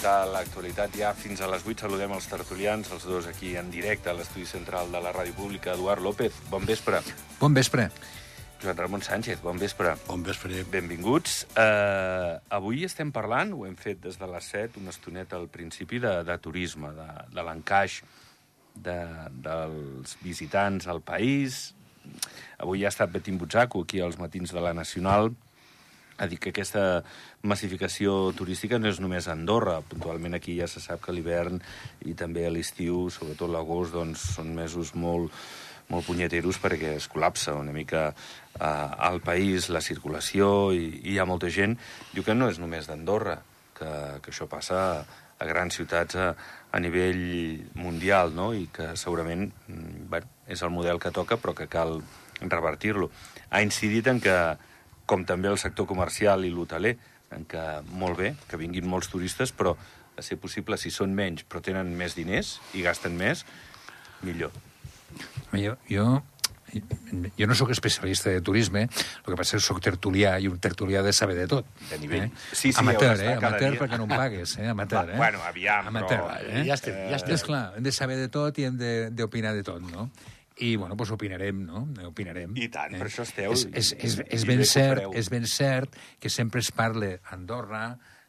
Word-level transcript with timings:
comentar 0.00 0.32
l'actualitat 0.32 0.94
ja 0.96 1.10
fins 1.12 1.42
a 1.44 1.48
les 1.50 1.60
8. 1.60 1.82
Saludem 1.84 2.12
els 2.16 2.24
tertulians, 2.24 2.88
els 2.94 3.02
dos 3.04 3.26
aquí 3.28 3.50
en 3.60 3.68
directe 3.68 4.08
a 4.08 4.14
l'estudi 4.16 4.46
central 4.48 4.88
de 4.88 5.00
la 5.04 5.10
Ràdio 5.12 5.34
Pública. 5.36 5.74
Eduard 5.74 6.00
López, 6.00 6.32
bon 6.48 6.64
vespre. 6.64 7.02
Bon 7.36 7.52
vespre. 7.52 7.90
Joan 8.62 8.78
Ramon 8.78 9.02
Sánchez, 9.04 9.42
bon 9.44 9.60
vespre. 9.60 9.92
Bon 10.06 10.22
vespre. 10.24 10.64
Benvinguts. 10.72 11.42
Uh, 11.52 12.40
avui 12.48 12.86
estem 12.88 13.12
parlant, 13.12 13.52
ho 13.52 13.66
hem 13.68 13.76
fet 13.76 14.00
des 14.00 14.16
de 14.16 14.30
les 14.30 14.48
7, 14.54 14.80
una 14.80 14.94
estoneta 14.94 15.36
al 15.36 15.50
principi, 15.52 16.00
de, 16.00 16.14
de 16.24 16.38
turisme, 16.40 16.94
de, 16.96 17.08
de 17.36 17.44
l'encaix 17.44 18.00
de, 18.72 18.96
dels 19.44 20.16
visitants 20.24 20.88
al 20.88 21.04
país. 21.04 21.74
Avui 22.56 22.86
ha 22.86 22.94
estat 22.94 23.12
Betim 23.12 23.36
Butzaco, 23.36 23.84
aquí 23.84 24.00
als 24.00 24.16
matins 24.16 24.56
de 24.56 24.64
la 24.64 24.72
Nacional, 24.72 25.34
ha 26.20 26.28
dit 26.28 26.40
que 26.40 26.52
aquesta 26.52 27.02
massificació 27.48 28.30
turística 28.36 28.78
no 28.78 28.90
és 28.90 29.00
només 29.00 29.26
a 29.26 29.32
Andorra. 29.32 29.78
Puntualment 29.80 30.36
aquí 30.36 30.58
ja 30.58 30.68
se 30.68 30.82
sap 30.84 31.00
que 31.06 31.14
l'hivern 31.16 31.60
i 32.04 32.14
també 32.14 32.44
a 32.44 32.52
l'estiu, 32.52 33.08
sobretot 33.08 33.48
l'agost, 33.48 33.96
doncs, 33.96 34.26
són 34.36 34.52
mesos 34.56 34.92
molt, 34.92 35.32
molt 35.88 36.06
punyeteros 36.06 36.60
perquè 36.60 36.94
es 36.98 37.08
col·lapsa 37.10 37.56
una 37.58 37.72
mica 37.72 38.10
eh, 38.12 38.68
al 39.08 39.20
país 39.24 39.70
la 39.72 39.80
circulació 39.80 40.70
i, 40.76 40.86
i 41.00 41.14
hi 41.14 41.18
ha 41.18 41.28
molta 41.28 41.48
gent. 41.48 41.78
Diu 42.12 42.26
que 42.26 42.36
no 42.36 42.50
és 42.52 42.60
només 42.60 42.90
d'Andorra, 42.90 43.40
que, 43.80 43.90
que 44.20 44.34
això 44.34 44.46
passa 44.50 44.80
a, 44.84 45.20
a 45.40 45.48
grans 45.48 45.80
ciutats 45.80 46.20
a, 46.20 46.32
a 46.70 46.80
nivell 46.84 47.22
mundial, 47.80 48.34
no? 48.36 48.52
i 48.52 48.68
que 48.68 48.92
segurament 49.00 49.48
mm, 49.48 50.08
bueno, 50.12 50.28
és 50.46 50.60
el 50.60 50.74
model 50.74 51.00
que 51.00 51.14
toca, 51.16 51.40
però 51.40 51.56
que 51.56 51.70
cal 51.70 52.02
revertir-lo. 52.40 53.08
Ha 53.50 53.64
incidit 53.64 54.06
en 54.12 54.20
que 54.20 54.36
com 55.10 55.24
també 55.26 55.50
el 55.50 55.58
sector 55.58 55.88
comercial 55.90 56.44
i 56.46 56.52
l'hoteler, 56.54 56.94
en 57.34 57.44
què 57.50 57.64
molt 57.98 58.18
bé, 58.18 58.32
que 58.50 58.58
vinguin 58.60 58.86
molts 58.90 59.10
turistes, 59.10 59.50
però 59.54 59.74
a 60.18 60.22
ser 60.22 60.36
possible, 60.38 60.76
si 60.78 60.90
són 60.94 61.14
menys 61.16 61.42
però 61.48 61.62
tenen 61.64 61.90
més 61.98 62.14
diners 62.18 62.58
i 62.78 62.82
gasten 62.86 63.16
més, 63.18 63.44
millor. 64.22 64.52
Jo, 65.56 65.74
jo, 65.90 66.04
jo 67.38 67.46
no 67.50 67.54
sóc 67.58 67.70
especialista 67.74 68.30
de 68.30 68.42
turisme, 68.46 68.84
el 68.86 69.26
que 69.26 69.38
passa 69.38 69.56
és 69.56 69.62
que 69.62 69.66
sóc 69.66 69.80
tertulià 69.82 70.36
i 70.38 70.46
un 70.50 70.58
tertulià 70.62 71.02
de 71.02 71.12
saber 71.16 71.34
de 71.38 71.46
tot. 71.50 71.66
De 71.90 71.98
nivell. 71.98 72.28
Eh? 72.28 72.30
Sí, 72.52 72.70
sí, 72.70 72.78
amateur, 72.78 73.16
eh? 73.18 73.32
Amateur 73.34 73.72
dia. 73.74 73.80
perquè 73.80 73.98
no 73.98 74.06
em 74.06 74.12
pagues, 74.14 74.56
eh? 74.58 74.68
Amateur, 74.70 75.10
eh? 75.10 75.16
Bueno, 75.18 75.42
aviam, 75.48 75.88
amateur, 75.90 76.20
però- 76.28 76.38
Eh? 76.60 76.64
Ja 76.68 76.74
estem, 76.78 76.94
ja 77.10 77.16
estem. 77.18 77.34
És 77.34 77.42
clar, 77.48 77.64
hem 77.76 77.82
de 77.88 77.92
saber 77.96 78.18
de 78.20 78.28
tot 78.28 78.58
i 78.62 78.68
hem 78.68 78.76
de- 78.78 79.10
d'opinar 79.10 79.50
de, 79.56 79.64
de 79.64 79.66
tot, 79.72 79.82
no? 79.82 80.10
I, 80.60 80.76
bueno, 80.76 80.94
doncs 80.94 81.14
opinarem, 81.16 81.64
no? 81.64 81.86
Opinarem. 82.10 82.54
I 82.60 82.68
tant, 82.72 82.96
per 83.00 83.08
això 83.08 83.24
esteu, 83.24 83.54
És, 83.56 83.66
és, 83.72 83.92
és, 83.96 84.16
és, 84.28 84.46
ben 84.48 84.62
cert, 84.68 85.06
és 85.16 85.30
ben 85.32 85.46
cert 85.48 85.96
que 86.20 86.32
sempre 86.32 86.60
es 86.60 86.70
parla 86.74 87.14
a 87.16 87.34
Andorra 87.36 87.84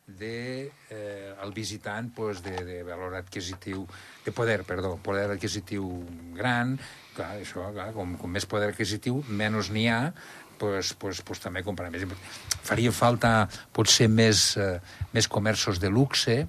de 0.08 0.72
eh, 0.90 1.34
el 1.44 1.54
visitant 1.54 2.10
pues, 2.16 2.42
de, 2.44 2.56
de 2.66 2.82
valor 2.84 3.16
adquisitiu, 3.16 3.86
de 4.26 4.32
poder, 4.36 4.64
perdó, 4.68 4.96
poder 5.04 5.30
adquisitiu 5.32 5.88
gran, 6.36 6.78
clar, 7.16 7.36
això, 7.40 7.68
clar, 7.76 7.92
com, 7.96 8.16
com 8.20 8.32
més 8.32 8.48
poder 8.50 8.72
adquisitiu, 8.72 9.22
menys 9.30 9.72
n'hi 9.72 9.88
ha, 9.92 10.02
pues, 10.62 10.94
pues, 11.00 11.24
pues, 11.26 11.42
també 11.42 11.64
comprar 11.66 11.90
més. 11.94 12.06
Faria 12.62 12.92
falta 12.94 13.48
potser 13.74 14.10
més, 14.12 14.52
eh, 14.62 14.78
més 15.16 15.28
comerços 15.28 15.80
de 15.82 15.90
luxe, 15.90 16.44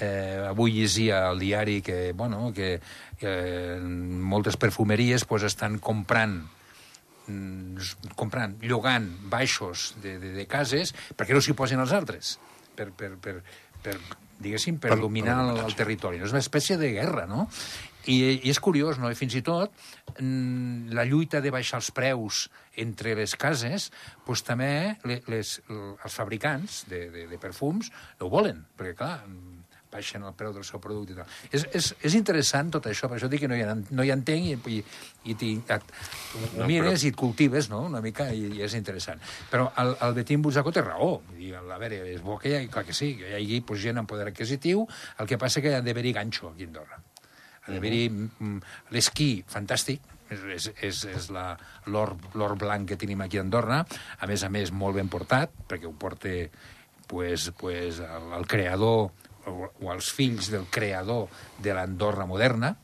Eh, 0.00 0.40
avui 0.48 0.72
llegia 0.72 1.26
al 1.28 1.38
diari 1.38 1.82
que, 1.84 2.12
bueno, 2.16 2.52
que 2.56 2.80
eh, 3.20 3.78
moltes 3.84 4.56
perfumeries 4.56 5.26
pues, 5.28 5.42
estan 5.44 5.76
comprant 5.78 6.38
mm, 7.28 7.76
comprant, 8.16 8.56
llogant 8.64 9.10
baixos 9.30 9.92
de, 10.02 10.16
de, 10.18 10.32
de 10.38 10.46
cases 10.48 10.94
perquè 11.16 11.36
no 11.36 11.42
s'hi 11.44 11.52
posen 11.58 11.82
els 11.84 11.92
altres 11.92 12.38
per, 12.74 12.88
per, 12.96 13.12
per, 13.20 13.36
per 13.84 13.98
diguéssim, 14.42 14.80
per, 14.80 14.94
Per- 14.96 15.00
dominar 15.04 15.36
per 15.44 15.58
el, 15.60 15.64
el 15.68 15.76
territori. 15.78 16.18
No? 16.18 16.26
És 16.26 16.32
una 16.34 16.40
espècie 16.42 16.78
de 16.80 16.88
guerra, 16.96 17.26
no? 17.30 17.44
I, 18.10 18.16
I 18.42 18.50
és 18.50 18.58
curiós, 18.58 18.96
no? 18.98 19.12
I 19.12 19.14
fins 19.14 19.36
i 19.38 19.42
tot 19.46 19.70
mm, 20.18 20.88
la 20.96 21.04
lluita 21.06 21.38
de 21.44 21.52
baixar 21.54 21.78
els 21.78 21.92
preus 21.94 22.48
entre 22.80 23.12
les 23.14 23.36
cases, 23.38 23.90
doncs 24.26 24.42
també 24.48 24.96
le- 25.06 25.20
les, 25.30 25.52
els 25.70 26.16
fabricants 26.16 26.80
de, 26.90 27.04
de, 27.14 27.28
de 27.30 27.38
perfums 27.38 27.92
no 28.18 28.26
ho 28.26 28.32
volen, 28.32 28.64
perquè, 28.74 28.96
clar, 28.98 29.20
baixen 29.92 30.24
el 30.24 30.32
preu 30.38 30.54
del 30.56 30.64
seu 30.64 30.80
producte 30.80 31.12
i 31.12 31.16
tal. 31.18 31.26
És, 31.52 31.66
és, 31.76 31.90
és 32.08 32.14
interessant 32.16 32.70
tot 32.72 32.86
això, 32.88 33.10
per 33.10 33.18
això 33.18 33.28
dic 33.28 33.42
que 33.44 33.50
no 33.50 33.56
hi, 33.58 33.66
no 33.92 34.06
hi 34.06 34.10
entenc 34.14 34.48
i, 34.48 34.78
i, 34.78 35.36
i 35.36 35.36
et, 35.60 35.92
ho 36.34 36.46
No, 36.56 36.66
mires 36.70 37.04
i 37.04 37.12
et 37.12 37.16
cultives, 37.20 37.68
no?, 37.70 37.82
una 37.90 38.00
mica, 38.04 38.30
i, 38.32 38.48
i 38.56 38.62
és 38.64 38.74
interessant. 38.78 39.20
Però 39.52 39.68
el, 39.82 39.92
el 40.08 40.16
Betín 40.16 40.42
Butzaco 40.42 40.72
té 40.72 40.80
raó. 40.84 41.18
Vull 41.28 41.38
dir, 41.44 41.52
a 41.60 41.62
veure, 41.78 42.00
és 42.14 42.24
bo 42.24 42.38
que 42.40 42.50
hi 42.50 42.56
hagi, 42.58 42.72
clar 42.72 42.86
que 42.88 42.96
sí, 42.96 43.12
que 43.20 43.28
hi 43.30 43.36
hagi 43.38 43.60
pues, 43.68 43.82
gent 43.84 44.00
amb 44.00 44.08
poder 44.10 44.26
adquisitiu, 44.32 44.86
el 45.20 45.28
que 45.30 45.38
passa 45.38 45.60
que 45.64 45.74
ha 45.76 45.84
d'haver-hi 45.84 46.12
ganxo 46.16 46.50
aquí 46.54 46.64
a 46.64 46.72
Andorra. 46.72 46.98
Ha 47.62 47.70
d'haver-hi 47.76 48.08
mm, 48.10 48.56
l'esquí, 48.96 49.30
fantàstic, 49.46 50.00
és, 50.32 50.40
és, 50.56 50.70
és, 50.88 51.04
és 51.12 51.26
la- 51.30 51.58
l'or 51.92 52.14
l'or 52.34 52.56
blanc 52.58 52.88
que 52.88 52.96
tenim 52.96 53.20
aquí 53.20 53.36
a 53.38 53.42
Andorra, 53.44 53.82
a 54.18 54.26
més 54.26 54.42
a 54.42 54.48
més 54.50 54.72
molt 54.72 54.96
ben 54.96 55.10
portat, 55.12 55.52
perquè 55.68 55.86
ho 55.86 55.92
porta 55.92 56.32
pues, 57.06 57.50
pues, 57.60 57.98
el, 58.00 58.32
el 58.38 58.46
creador 58.48 59.10
o, 59.46 59.70
o 59.82 59.92
els 59.92 60.12
fills 60.12 60.50
del 60.52 60.66
creador 60.70 61.28
de 61.62 61.74
l'Andorra 61.74 62.26
moderna, 62.26 62.74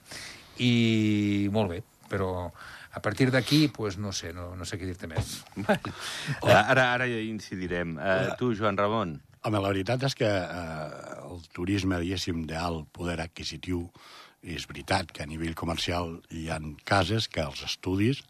i 0.59 1.49
molt 1.53 1.71
bé, 1.71 1.83
però 2.11 2.51
a 2.99 3.01
partir 3.05 3.31
d'aquí, 3.31 3.69
pues, 3.69 3.99
no 3.99 4.13
sé, 4.13 4.33
no, 4.35 4.57
no 4.57 4.65
sé 4.67 4.79
què 4.81 4.89
dir-te 4.89 5.07
més. 5.11 5.39
Uh, 5.59 6.51
ara, 6.51 6.93
ara 6.97 7.07
hi 7.07 7.29
incidirem. 7.29 7.97
Uh, 7.99 8.33
tu, 8.41 8.55
Joan 8.59 8.79
Ramon, 8.81 9.19
Home, 9.47 9.61
la 9.63 9.69
veritat 9.71 10.03
és 10.03 10.17
que 10.19 10.27
eh, 10.27 11.03
el 11.31 11.45
turisme, 11.55 12.01
diguéssim, 12.03 12.41
d'alt 12.51 12.89
poder 12.93 13.21
adquisitiu, 13.23 13.85
és 14.43 14.67
veritat 14.67 15.13
que 15.15 15.23
a 15.23 15.29
nivell 15.31 15.55
comercial 15.55 16.17
hi 16.35 16.49
han 16.51 16.73
cases 16.85 17.29
que 17.31 17.45
els 17.47 17.63
estudis 17.63 18.25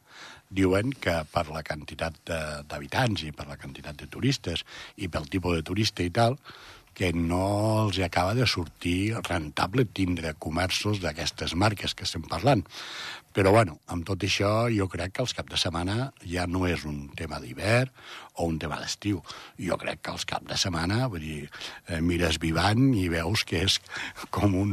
diuen 0.53 0.93
que 0.93 1.15
per 1.33 1.47
la 1.49 1.63
quantitat 1.65 2.21
de- 2.29 2.61
d'habitants 2.69 3.25
i 3.25 3.33
per 3.33 3.49
la 3.49 3.57
quantitat 3.57 3.97
de 3.97 4.07
turistes 4.07 4.67
i 5.01 5.09
pel 5.09 5.27
tipus 5.33 5.57
de 5.57 5.65
turista 5.65 6.05
i 6.05 6.13
tal, 6.13 6.37
que 6.99 7.13
no 7.15 7.85
els 7.85 8.01
acaba 8.03 8.35
de 8.35 8.47
sortir 8.51 9.15
rentable 9.29 9.85
tindre 9.95 10.35
comerços 10.35 10.99
d'aquestes 10.99 11.55
marques 11.55 11.95
que 11.95 12.03
estem 12.09 12.25
parlant. 12.27 12.65
Però, 13.37 13.53
bueno, 13.55 13.77
amb 13.87 14.03
tot 14.09 14.25
això, 14.27 14.51
jo 14.75 14.89
crec 14.91 15.13
que 15.15 15.23
els 15.23 15.35
cap 15.37 15.47
de 15.47 15.59
setmana 15.61 16.09
ja 16.27 16.49
no 16.51 16.65
és 16.67 16.83
un 16.89 17.13
tema 17.15 17.39
d'hivern 17.39 17.93
o 18.35 18.49
un 18.51 18.57
tema 18.59 18.81
d'estiu. 18.81 19.21
Jo 19.63 19.79
crec 19.79 20.01
que 20.03 20.15
els 20.17 20.27
cap 20.27 20.43
de 20.49 20.57
setmana, 20.59 21.05
vull 21.13 21.23
dir, 21.23 21.45
eh, 21.87 22.01
mires 22.03 22.41
Vivant 22.43 22.89
i 22.99 23.05
veus 23.13 23.45
que 23.47 23.61
és 23.69 23.77
com, 24.35 24.57
un, 24.59 24.73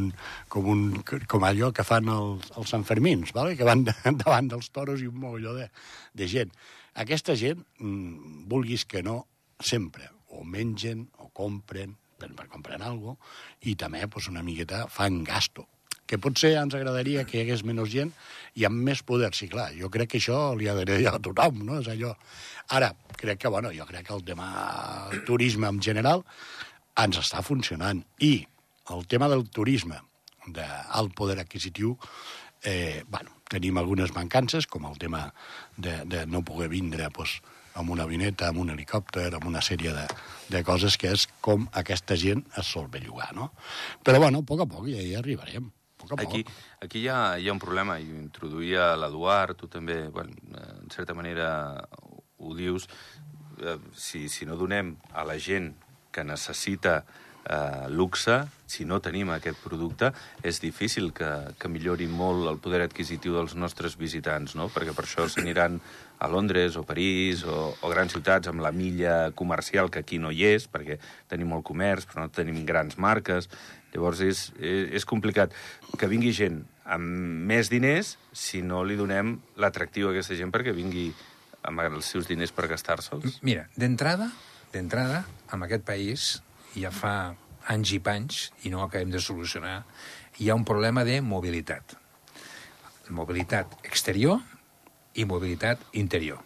com, 0.49 0.71
un, 0.71 0.87
com 1.03 1.45
allò 1.45 1.69
que 1.75 1.85
fan 1.85 2.09
els, 2.09 2.49
els 2.57 2.73
Sanfermins, 2.73 3.35
vale? 3.37 3.53
que 3.59 3.67
van 3.69 3.85
de, 3.85 3.93
davant 4.23 4.49
dels 4.55 4.71
toros 4.73 5.03
i 5.03 5.11
un 5.11 5.19
mogolló 5.21 5.53
de, 5.59 5.69
de 6.17 6.31
gent. 6.31 6.57
Aquesta 7.05 7.37
gent, 7.37 7.61
mm, 7.77 8.47
vulguis 8.49 8.87
que 8.89 9.05
no, 9.05 9.27
sempre 9.61 10.09
o 10.33 10.41
mengen 10.41 11.05
o 11.21 11.29
compren 11.29 11.93
per, 12.25 12.33
per 12.35 12.49
comprar 12.49 12.81
alguna 12.81 13.15
cosa, 13.15 13.37
i 13.61 13.75
també 13.79 14.05
pues, 14.07 14.29
una 14.31 14.43
miqueta 14.43 14.85
fan 14.91 15.23
gasto 15.23 15.67
que 16.05 16.19
potser 16.21 16.53
ens 16.59 16.75
agradaria 16.77 17.23
que 17.25 17.39
hi 17.39 17.43
hagués 17.43 17.63
menys 17.65 17.89
gent 17.89 18.11
i 18.61 18.65
amb 18.67 18.77
més 18.87 19.01
poder, 19.05 19.31
sí, 19.33 19.47
clar, 19.49 19.71
jo 19.73 19.89
crec 19.89 20.11
que 20.13 20.19
això 20.21 20.53
li 20.57 20.69
agradaria 20.69 21.15
a 21.15 21.21
tothom, 21.21 21.63
no? 21.65 21.79
És 21.81 21.89
allò... 21.89 22.13
Ara, 22.77 22.91
crec 23.17 23.41
que, 23.41 23.49
bueno, 23.49 23.71
jo 23.73 23.85
crec 23.89 24.07
que 24.07 24.13
el 24.13 24.23
tema 24.25 24.49
del 25.09 25.23
turisme 25.25 25.69
en 25.69 25.81
general 25.81 26.21
ens 27.01 27.17
està 27.21 27.41
funcionant. 27.45 28.03
I 28.21 28.45
el 28.93 29.05
tema 29.09 29.29
del 29.31 29.47
turisme 29.49 29.97
d'alt 30.45 31.13
poder 31.17 31.39
adquisitiu, 31.41 31.95
eh, 32.63 33.03
bueno, 33.09 33.33
tenim 33.49 33.77
algunes 33.77 34.13
mancances, 34.13 34.69
com 34.69 34.85
el 34.89 34.97
tema 35.01 35.27
de, 35.77 36.03
de 36.05 36.25
no 36.29 36.43
poder 36.45 36.69
vindre 36.69 37.09
pues, 37.13 37.39
amb 37.75 37.91
una 37.91 38.07
vineta, 38.09 38.49
amb 38.49 38.63
un 38.63 38.71
helicòpter, 38.73 39.27
amb 39.35 39.47
una 39.49 39.61
sèrie 39.65 39.93
de, 39.95 40.05
de 40.51 40.61
coses 40.67 40.97
que 40.97 41.11
és 41.15 41.27
com 41.43 41.67
aquesta 41.83 42.17
gent 42.19 42.45
es 42.59 42.71
sol 42.71 42.87
bellugar, 42.91 43.31
no? 43.35 43.51
Però, 44.03 44.21
bueno, 44.23 44.41
a 44.43 44.47
poc 44.47 44.63
a 44.63 44.69
poc 44.69 44.87
ja 44.91 45.03
hi 45.03 45.15
arribarem. 45.19 45.67
A 45.69 46.01
poc 46.01 46.15
a 46.15 46.19
poc. 46.21 46.25
Aquí, 46.29 46.45
aquí 46.85 47.03
hi, 47.03 47.09
ha, 47.11 47.19
hi 47.39 47.49
ha 47.49 47.55
un 47.55 47.61
problema, 47.61 47.99
i 47.99 48.07
ho 48.11 48.19
introduïa 48.21 48.93
l'Eduard, 48.99 49.57
tu 49.59 49.71
també, 49.71 50.05
bueno, 50.15 50.35
en 50.61 50.91
certa 50.93 51.17
manera 51.17 51.49
ho 52.37 52.55
dius, 52.55 52.87
eh, 53.61 53.77
si, 53.93 54.27
si 54.29 54.47
no 54.47 54.57
donem 54.59 54.95
a 55.13 55.27
la 55.27 55.37
gent 55.39 55.73
que 56.15 56.23
necessita 56.23 57.01
eh, 57.45 57.89
luxe, 57.89 58.43
si 58.65 58.85
no 58.85 58.99
tenim 59.03 59.29
aquest 59.33 59.59
producte, 59.63 60.11
és 60.43 60.59
difícil 60.63 61.11
que, 61.13 61.29
que 61.59 61.71
millori 61.71 62.07
molt 62.09 62.49
el 62.49 62.59
poder 62.61 62.81
adquisitiu 62.85 63.35
dels 63.37 63.55
nostres 63.55 63.97
visitants, 63.99 64.55
no? 64.57 64.69
perquè 64.73 64.95
per 64.95 65.05
això 65.05 65.27
s'aniran 65.29 65.79
a 66.19 66.27
Londres 66.31 66.77
o 66.79 66.83
París 66.87 67.43
o, 67.43 67.73
o 67.75 67.91
grans 67.91 68.13
ciutats 68.15 68.49
amb 68.51 68.63
la 68.63 68.71
milla 68.71 69.31
comercial 69.35 69.91
que 69.91 70.01
aquí 70.03 70.19
no 70.21 70.31
hi 70.31 70.45
és, 70.55 70.69
perquè 70.71 70.99
tenim 71.31 71.51
molt 71.51 71.65
comerç, 71.67 72.07
però 72.09 72.25
no 72.25 72.33
tenim 72.33 72.63
grans 72.65 72.97
marques. 72.97 73.49
Llavors 73.93 74.21
és, 74.23 74.47
és, 74.59 74.89
és 74.99 75.07
complicat 75.07 75.53
que 75.99 76.09
vingui 76.11 76.33
gent 76.35 76.63
amb 76.85 77.05
més 77.49 77.71
diners 77.71 78.15
si 78.35 78.61
no 78.61 78.83
li 78.85 78.97
donem 78.99 79.35
l'atractiu 79.61 80.09
a 80.09 80.13
aquesta 80.13 80.37
gent 80.37 80.51
perquè 80.53 80.75
vingui 80.75 81.09
amb 81.65 81.81
els 81.81 82.11
seus 82.13 82.27
diners 82.29 82.53
per 82.53 82.67
gastar-se'ls. 82.69 83.39
Mira, 83.45 83.65
d'entrada, 83.75 84.29
d'entrada, 84.73 85.23
en 85.53 85.65
aquest 85.65 85.85
país 85.87 86.27
ja 86.75 86.91
fa 86.93 87.33
anys 87.71 87.95
i 87.95 88.01
panys, 88.03 88.41
i 88.67 88.71
no 88.73 88.83
acabem 88.83 89.09
de 89.13 89.21
solucionar, 89.23 89.79
hi 90.37 90.49
ha 90.49 90.57
un 90.57 90.65
problema 90.67 91.05
de 91.07 91.21
mobilitat. 91.25 91.95
Mobilitat 93.09 93.73
exterior 93.85 94.41
i 95.15 95.25
mobilitat 95.25 95.81
interior. 95.93 96.41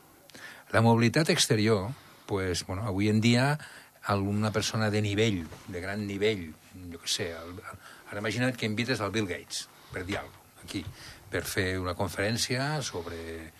La 0.71 0.81
mobilitat 0.85 1.29
exterior, 1.29 1.89
pues, 2.25 2.65
bueno, 2.65 2.85
avui 2.87 3.09
en 3.09 3.21
dia, 3.21 3.57
alguna 4.03 4.51
persona 4.51 4.89
de 4.89 5.01
nivell, 5.01 5.47
de 5.67 5.81
gran 5.81 6.05
nivell, 6.07 6.51
jo 6.93 7.01
què 7.01 7.09
sé, 7.09 7.31
el, 7.33 7.57
el, 7.57 7.79
ara 8.09 8.21
imagina't 8.21 8.57
que 8.57 8.69
invites 8.69 9.01
al 9.01 9.11
Bill 9.11 9.27
Gates, 9.29 9.67
per 9.93 10.05
dir 10.05 10.19
alguna 10.21 10.37
cosa, 10.37 10.65
aquí, 10.65 10.83
per 11.29 11.43
fer 11.45 11.71
una 11.81 11.95
conferència 11.97 12.81
sobre, 12.85 13.51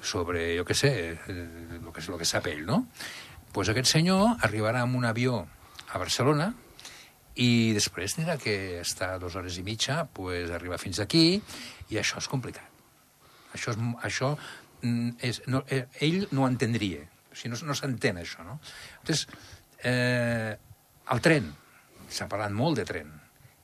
sobre 0.00 0.52
jo 0.58 0.68
què 0.68 0.76
sé, 0.76 0.92
el 1.28 1.88
que, 1.92 2.04
lo 2.08 2.20
que 2.20 2.28
sap 2.28 2.46
ell, 2.52 2.64
no? 2.68 2.84
pues 3.52 3.68
aquest 3.72 3.88
senyor 3.90 4.36
arribarà 4.44 4.84
amb 4.84 4.98
un 4.98 5.06
avió 5.08 5.40
a 5.88 5.98
Barcelona 6.00 6.52
i 7.38 7.72
després 7.74 8.16
tindrà 8.16 8.36
que 8.40 8.80
estar 8.82 9.16
dues 9.22 9.36
hores 9.38 9.56
i 9.58 9.64
mitja, 9.66 10.02
pues, 10.12 10.50
arribar 10.50 10.80
fins 10.82 10.98
aquí, 11.00 11.40
i 11.88 12.00
això 12.00 12.18
és 12.18 12.28
complicat. 12.28 12.77
Això, 13.54 13.72
és, 13.72 13.78
això 14.04 14.32
mm, 14.82 15.16
és, 15.24 15.42
no, 15.46 15.62
eh, 15.68 15.86
ell 16.04 16.26
no 16.32 16.44
ho 16.44 16.48
entendria. 16.48 17.04
O 17.32 17.36
sigui, 17.36 17.52
no, 17.54 17.60
no 17.68 17.76
s'entén 17.76 18.20
això, 18.20 18.44
no? 18.46 18.58
Entonces, 19.00 19.26
eh, 19.82 20.56
el 21.12 21.24
tren. 21.24 21.52
S'ha 22.08 22.28
parlat 22.28 22.54
molt 22.56 22.78
de 22.80 22.86
tren. 22.88 23.10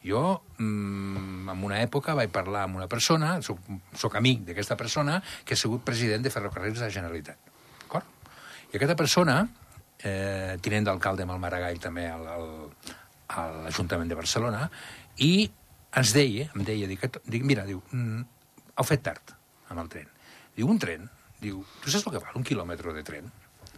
Jo, 0.04 0.42
mm, 0.58 1.48
en 1.48 1.64
una 1.64 1.80
època, 1.80 2.14
vaig 2.16 2.32
parlar 2.32 2.66
amb 2.66 2.76
una 2.76 2.88
persona, 2.92 3.38
soc, 3.42 3.60
soc 3.96 4.16
amic 4.20 4.42
d'aquesta 4.44 4.76
persona, 4.76 5.22
que 5.44 5.56
ha 5.56 5.60
sigut 5.60 5.84
president 5.84 6.24
de 6.24 6.32
Ferrocarrils 6.32 6.78
de 6.78 6.84
la 6.84 6.92
Generalitat. 6.92 7.52
D'acord? 7.80 8.04
I 8.72 8.76
aquesta 8.76 8.96
persona, 9.00 9.38
eh, 9.98 10.58
tinent 10.60 10.84
d'alcalde 10.84 11.24
amb 11.24 11.32
el 11.32 11.40
Maragall 11.40 11.80
també 11.80 12.04
al, 12.10 12.26
al, 12.28 12.50
a 13.28 13.46
l'Ajuntament 13.64 14.12
de 14.12 14.20
Barcelona, 14.20 14.68
i 15.24 15.48
ens 15.96 16.12
deia, 16.12 16.50
em 16.52 16.66
deia, 16.68 16.90
dic, 16.90 17.08
dic 17.24 17.48
mira, 17.48 17.64
diu, 17.64 17.80
mm, 17.92 18.20
heu 18.76 18.84
fet 18.84 19.02
tard 19.08 19.34
amb 19.74 19.84
el 19.84 19.90
tren. 19.92 20.12
Diu, 20.54 20.70
un 20.70 20.78
tren, 20.82 21.08
diu, 21.42 21.64
tu 21.82 21.90
saps 21.90 22.06
el 22.06 22.14
que 22.14 22.22
val 22.22 22.38
un 22.38 22.46
quilòmetre 22.46 22.94
de 22.94 23.02
tren? 23.06 23.28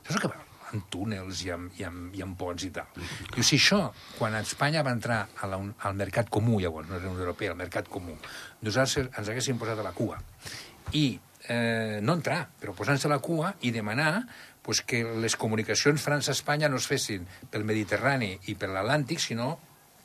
Saps 0.02 0.18
el 0.18 0.26
que 0.26 0.34
val? 0.34 0.44
amb 0.72 0.88
túnels 0.90 1.42
i 1.46 1.52
amb, 1.54 1.70
i 1.78 1.84
amb, 1.86 2.14
i 2.16 2.22
amb 2.24 2.36
ponts 2.38 2.64
i 2.66 2.72
tal. 2.74 2.88
Diu, 2.96 3.44
si 3.46 3.58
això, 3.58 3.78
quan 4.18 4.34
Espanya 4.40 4.82
va 4.86 4.94
entrar 4.96 5.20
a 5.38 5.50
la, 5.50 5.60
al 5.60 5.94
mercat 5.98 6.30
comú, 6.32 6.58
llavors, 6.62 6.88
no 6.90 6.98
era 6.98 7.12
Unió 7.12 7.26
Europea, 7.26 7.52
al 7.54 7.60
mercat 7.60 7.90
comú, 7.92 8.16
nosaltres 8.66 9.12
ens 9.12 9.30
haguéssim 9.30 9.60
posat 9.60 9.80
a 9.82 9.86
la 9.86 9.94
cua. 9.96 10.18
I 10.98 11.06
eh, 11.48 12.00
no 12.02 12.16
entrar, 12.18 12.42
però 12.60 12.74
posar-se 12.76 13.08
a 13.08 13.14
la 13.14 13.22
cua 13.22 13.54
i 13.62 13.72
demanar 13.74 14.26
pues, 14.66 14.82
que 14.82 15.04
les 15.22 15.38
comunicacions 15.38 16.02
França-Espanya 16.02 16.70
no 16.72 16.80
es 16.82 16.88
fessin 16.90 17.26
pel 17.50 17.66
Mediterrani 17.68 18.34
i 18.50 18.56
per 18.58 18.72
l'Atlàntic, 18.72 19.22
sinó 19.22 19.54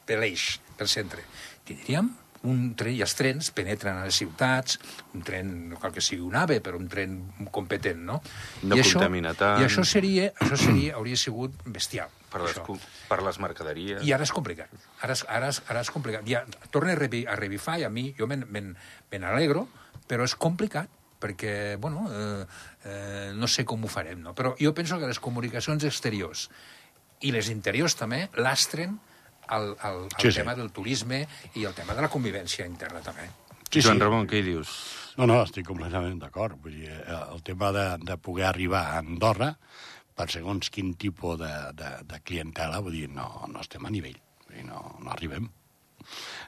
per 0.05 0.21
l'eix, 0.21 0.59
pel 0.77 0.89
centre. 0.91 1.25
Tindríem 1.65 2.11
un 2.49 2.71
tren, 2.77 2.95
i 2.97 3.03
els 3.05 3.13
trens 3.17 3.51
penetren 3.55 3.99
a 3.99 4.05
les 4.07 4.17
ciutats, 4.17 4.79
un 5.13 5.25
tren, 5.25 5.51
no 5.69 5.79
cal 5.81 5.93
que 5.93 6.01
sigui 6.03 6.23
un 6.25 6.37
AVE, 6.39 6.59
però 6.63 6.79
un 6.79 6.87
tren 6.89 7.17
competent, 7.53 8.01
no? 8.07 8.21
No 8.63 8.77
I 8.77 8.85
contamina 8.85 9.33
això, 9.33 9.41
tant. 9.43 9.61
I 9.61 9.67
això 9.67 9.85
seria, 9.85 10.31
això 10.41 10.57
seria, 10.63 10.95
hauria 10.99 11.19
sigut 11.19 11.61
bestial. 11.65 12.09
Per 12.31 12.39
les, 12.45 12.55
això. 12.55 12.77
per 13.09 13.19
les 13.25 13.37
mercaderies. 13.43 14.05
I 14.07 14.13
ara 14.15 14.23
és 14.23 14.31
complicat. 14.31 14.71
Ara 15.03 15.17
és, 15.17 15.25
ara 15.27 15.51
és, 15.51 15.59
ara 15.67 15.83
és 15.83 15.91
complicat. 15.91 16.25
Ja, 16.29 16.45
torna 16.71 16.95
a, 16.95 16.99
revi, 16.99 17.25
a 17.27 17.35
revifar 17.35 17.81
i 17.81 17.85
a 17.85 17.91
mi, 17.91 18.07
jo 18.17 18.29
me, 18.31 18.39
n'alegro, 18.39 19.67
però 20.07 20.23
és 20.25 20.37
complicat 20.39 20.89
perquè, 21.21 21.77
bueno, 21.77 22.07
eh, 22.09 22.45
eh, 22.89 23.31
no 23.37 23.45
sé 23.51 23.65
com 23.67 23.83
ho 23.83 23.89
farem, 23.91 24.23
no? 24.23 24.33
Però 24.33 24.55
jo 24.57 24.71
penso 24.73 24.97
que 24.97 25.11
les 25.11 25.19
comunicacions 25.21 25.83
exteriors 25.85 26.47
i 27.21 27.29
les 27.35 27.51
interiors 27.53 27.93
també 27.99 28.23
lastren 28.41 28.97
el, 29.57 29.71
el, 29.75 30.01
el 30.05 30.09
Sí, 30.17 30.31
sí. 30.31 30.37
tema 30.39 30.55
del 30.55 30.71
turisme 30.71 31.25
i 31.55 31.65
el 31.65 31.73
tema 31.77 31.95
de 31.97 32.01
la 32.05 32.09
convivència 32.09 32.65
interna 32.69 33.01
també. 33.05 33.29
Sí, 33.71 33.81
Joan 33.81 33.97
sí. 33.99 34.03
Ramon, 34.03 34.27
què 34.27 34.41
hi 34.41 34.47
dius? 34.49 34.71
No, 35.19 35.27
no, 35.27 35.41
estic 35.43 35.67
completament 35.67 36.19
d'acord. 36.19 36.57
Vull 36.63 36.75
dir, 36.81 36.91
eh, 36.91 37.21
el 37.35 37.41
tema 37.43 37.71
de, 37.75 37.85
de 38.03 38.17
poder 38.17 38.45
arribar 38.49 38.81
a 38.89 38.99
Andorra 39.03 39.53
per 40.15 40.27
segons 40.31 40.69
quin 40.69 40.93
tipus 40.99 41.39
de, 41.39 41.51
de, 41.77 41.91
de 42.07 42.19
clientela, 42.27 42.81
vull 42.83 42.95
dir, 42.99 43.07
no, 43.11 43.29
no 43.51 43.63
estem 43.63 43.85
a 43.87 43.91
nivell. 43.93 44.17
Vull 44.47 44.57
dir, 44.59 44.65
no, 44.67 44.81
no 45.03 45.11
arribem. 45.13 45.47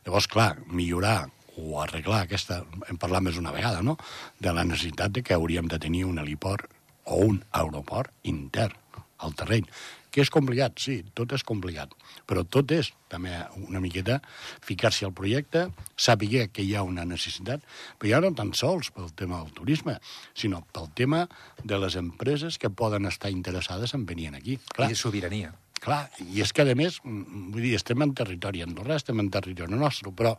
Llavors, 0.05 0.27
clar, 0.27 0.57
millorar 0.67 1.29
o 1.57 1.79
arreglar 1.81 2.23
aquesta... 2.25 2.63
Hem 2.89 2.97
parlat 3.00 3.23
més 3.23 3.38
una 3.39 3.53
vegada, 3.55 3.83
no?, 3.85 3.95
de 4.41 4.51
la 4.55 4.63
necessitat 4.67 5.13
de 5.15 5.23
que 5.23 5.35
hauríem 5.35 5.67
de 5.71 5.79
tenir 5.79 6.03
un 6.09 6.19
heliport 6.19 6.71
o 7.05 7.19
un 7.27 7.44
aeroport 7.51 8.11
intern 8.23 8.75
al 9.23 9.35
terreny. 9.39 9.67
Que 10.13 10.21
és 10.21 10.30
complicat, 10.30 10.77
sí, 10.77 11.00
tot 11.18 11.33
és 11.33 11.42
complicat. 11.42 11.95
Però 12.30 12.44
tot 12.45 12.69
és, 12.75 12.92
també, 13.10 13.33
una 13.65 13.81
miqueta, 13.81 14.19
ficar-se 14.62 15.07
al 15.07 15.15
projecte, 15.18 15.65
saber 15.98 16.45
que 16.54 16.62
hi 16.62 16.75
ha 16.77 16.86
una 16.86 17.06
necessitat, 17.10 17.65
però 17.98 18.12
ja 18.12 18.21
no 18.21 18.33
tan 18.38 18.54
sols 18.54 18.92
pel 18.94 19.10
tema 19.18 19.42
del 19.42 19.56
turisme, 19.57 19.98
sinó 20.38 20.62
pel 20.74 20.92
tema 20.94 21.25
de 21.63 21.81
les 21.81 21.98
empreses 21.98 22.62
que 22.62 22.69
poden 22.69 23.10
estar 23.10 23.33
interessades 23.33 23.98
en 23.98 24.06
venir 24.06 24.30
aquí. 24.38 24.60
Clar, 24.69 24.92
I 24.94 24.95
sobirania. 24.95 25.56
Clar, 25.83 26.06
i 26.31 26.39
és 26.39 26.53
que, 26.56 26.63
a 26.63 26.75
més, 26.80 27.01
mm, 27.03 27.50
vull 27.51 27.65
dir, 27.65 27.74
estem 27.75 28.00
en 28.06 28.13
territori 28.15 28.62
andorrà, 28.63 28.95
estem 28.95 29.19
en 29.19 29.30
territori 29.30 29.75
nostre, 29.75 30.13
però 30.15 30.31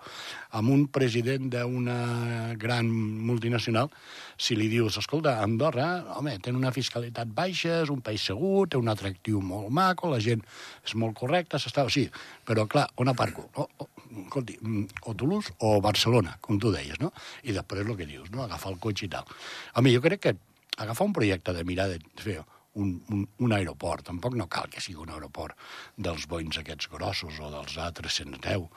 amb 0.56 0.70
un 0.73 0.87
president 0.88 1.50
d'una 1.52 2.55
gran 2.56 2.88
multinacional, 2.88 3.91
si 4.38 4.56
li 4.56 4.70
dius, 4.73 4.96
escolta, 4.96 5.43
Andorra, 5.43 6.17
home, 6.17 6.38
té 6.41 6.50
una 6.50 6.73
fiscalitat 6.73 7.29
baixa, 7.29 7.82
és 7.82 7.93
un 7.93 8.00
país 8.00 8.25
segur, 8.25 8.69
té 8.69 8.81
un 8.81 8.88
atractiu 8.88 9.43
molt 9.44 9.69
maco, 9.69 10.08
la 10.08 10.19
gent 10.19 10.41
és 10.85 10.94
molt 10.94 11.19
correcta, 11.19 11.61
s'està... 11.61 11.85
Sí, 11.93 12.08
però, 12.47 12.64
clar, 12.67 12.88
on 12.97 13.12
aparco? 13.12 13.50
O, 13.61 13.69
o, 13.69 13.88
escolti, 14.25 14.56
mm, 14.62 15.05
o 15.05 15.14
Toulouse 15.14 15.52
o 15.61 15.76
Barcelona, 15.85 16.38
com 16.40 16.58
tu 16.58 16.73
deies, 16.73 16.97
no? 17.05 17.12
I 17.45 17.52
després 17.52 17.85
el 17.85 17.97
que 18.00 18.09
dius, 18.09 18.33
no? 18.33 18.47
Agafar 18.49 18.73
el 18.73 18.80
cotxe 18.80 19.11
i 19.11 19.12
tal. 19.12 19.28
Home, 19.76 19.92
jo 19.92 20.00
crec 20.00 20.25
que 20.25 20.37
agafar 20.78 21.07
un 21.07 21.12
projecte 21.12 21.52
de 21.52 21.68
mirar 21.68 21.90
de 21.92 22.00
fer 22.16 22.40
un, 22.75 22.95
un, 23.14 23.25
un 23.38 23.52
aeroport. 23.57 24.04
Tampoc 24.09 24.35
no 24.38 24.47
cal 24.50 24.69
que 24.73 24.83
sigui 24.83 24.99
un 25.02 25.11
aeroport 25.14 25.57
dels 25.97 26.26
Boeings 26.31 26.59
aquests 26.61 26.88
grossos 26.93 27.38
o 27.40 27.50
dels 27.52 27.76
A310 27.78 28.69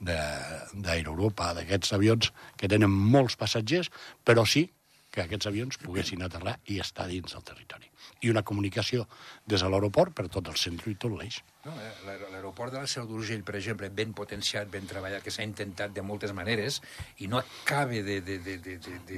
de- 0.00 0.18
d'Aeroeuropa, 0.74 1.52
d'aquests 1.54 1.92
avions 1.96 2.32
que 2.60 2.68
tenen 2.70 2.90
molts 2.90 3.36
passatgers, 3.40 3.90
però 4.24 4.46
sí 4.46 4.66
que 5.14 5.22
aquests 5.22 5.46
avions 5.46 5.78
poguessin 5.78 6.22
aterrar 6.26 6.56
i 6.66 6.80
estar 6.82 7.06
dins 7.06 7.32
del 7.36 7.44
territori. 7.46 7.90
I 8.24 8.30
una 8.30 8.42
comunicació 8.42 9.06
des 9.46 9.60
de 9.60 9.68
l'aeroport 9.68 10.14
per 10.14 10.28
tot 10.28 10.48
el 10.48 10.56
centre 10.56 10.90
i 10.90 10.94
tot 10.96 11.12
l'eix. 11.12 11.42
No, 11.64 11.72
eh, 11.80 11.92
l'aer- 12.06 12.30
L'aeroport 12.34 12.72
de 12.72 12.78
la 12.82 12.86
Seu 12.86 13.06
d'Urgell, 13.08 13.42
per 13.42 13.54
exemple, 13.56 13.88
ben 13.88 14.12
potenciat, 14.12 14.68
ben 14.68 14.86
treballat, 14.86 15.22
que 15.24 15.30
s'ha 15.30 15.42
intentat 15.44 15.92
de 15.96 16.02
moltes 16.02 16.32
maneres 16.36 16.80
i 17.24 17.26
no 17.28 17.38
acaba 17.38 17.92
de... 17.92 18.20
de, 18.20 18.38
de, 18.38 18.58
de, 18.58 18.76
de, 18.78 18.98
de- 19.06 19.16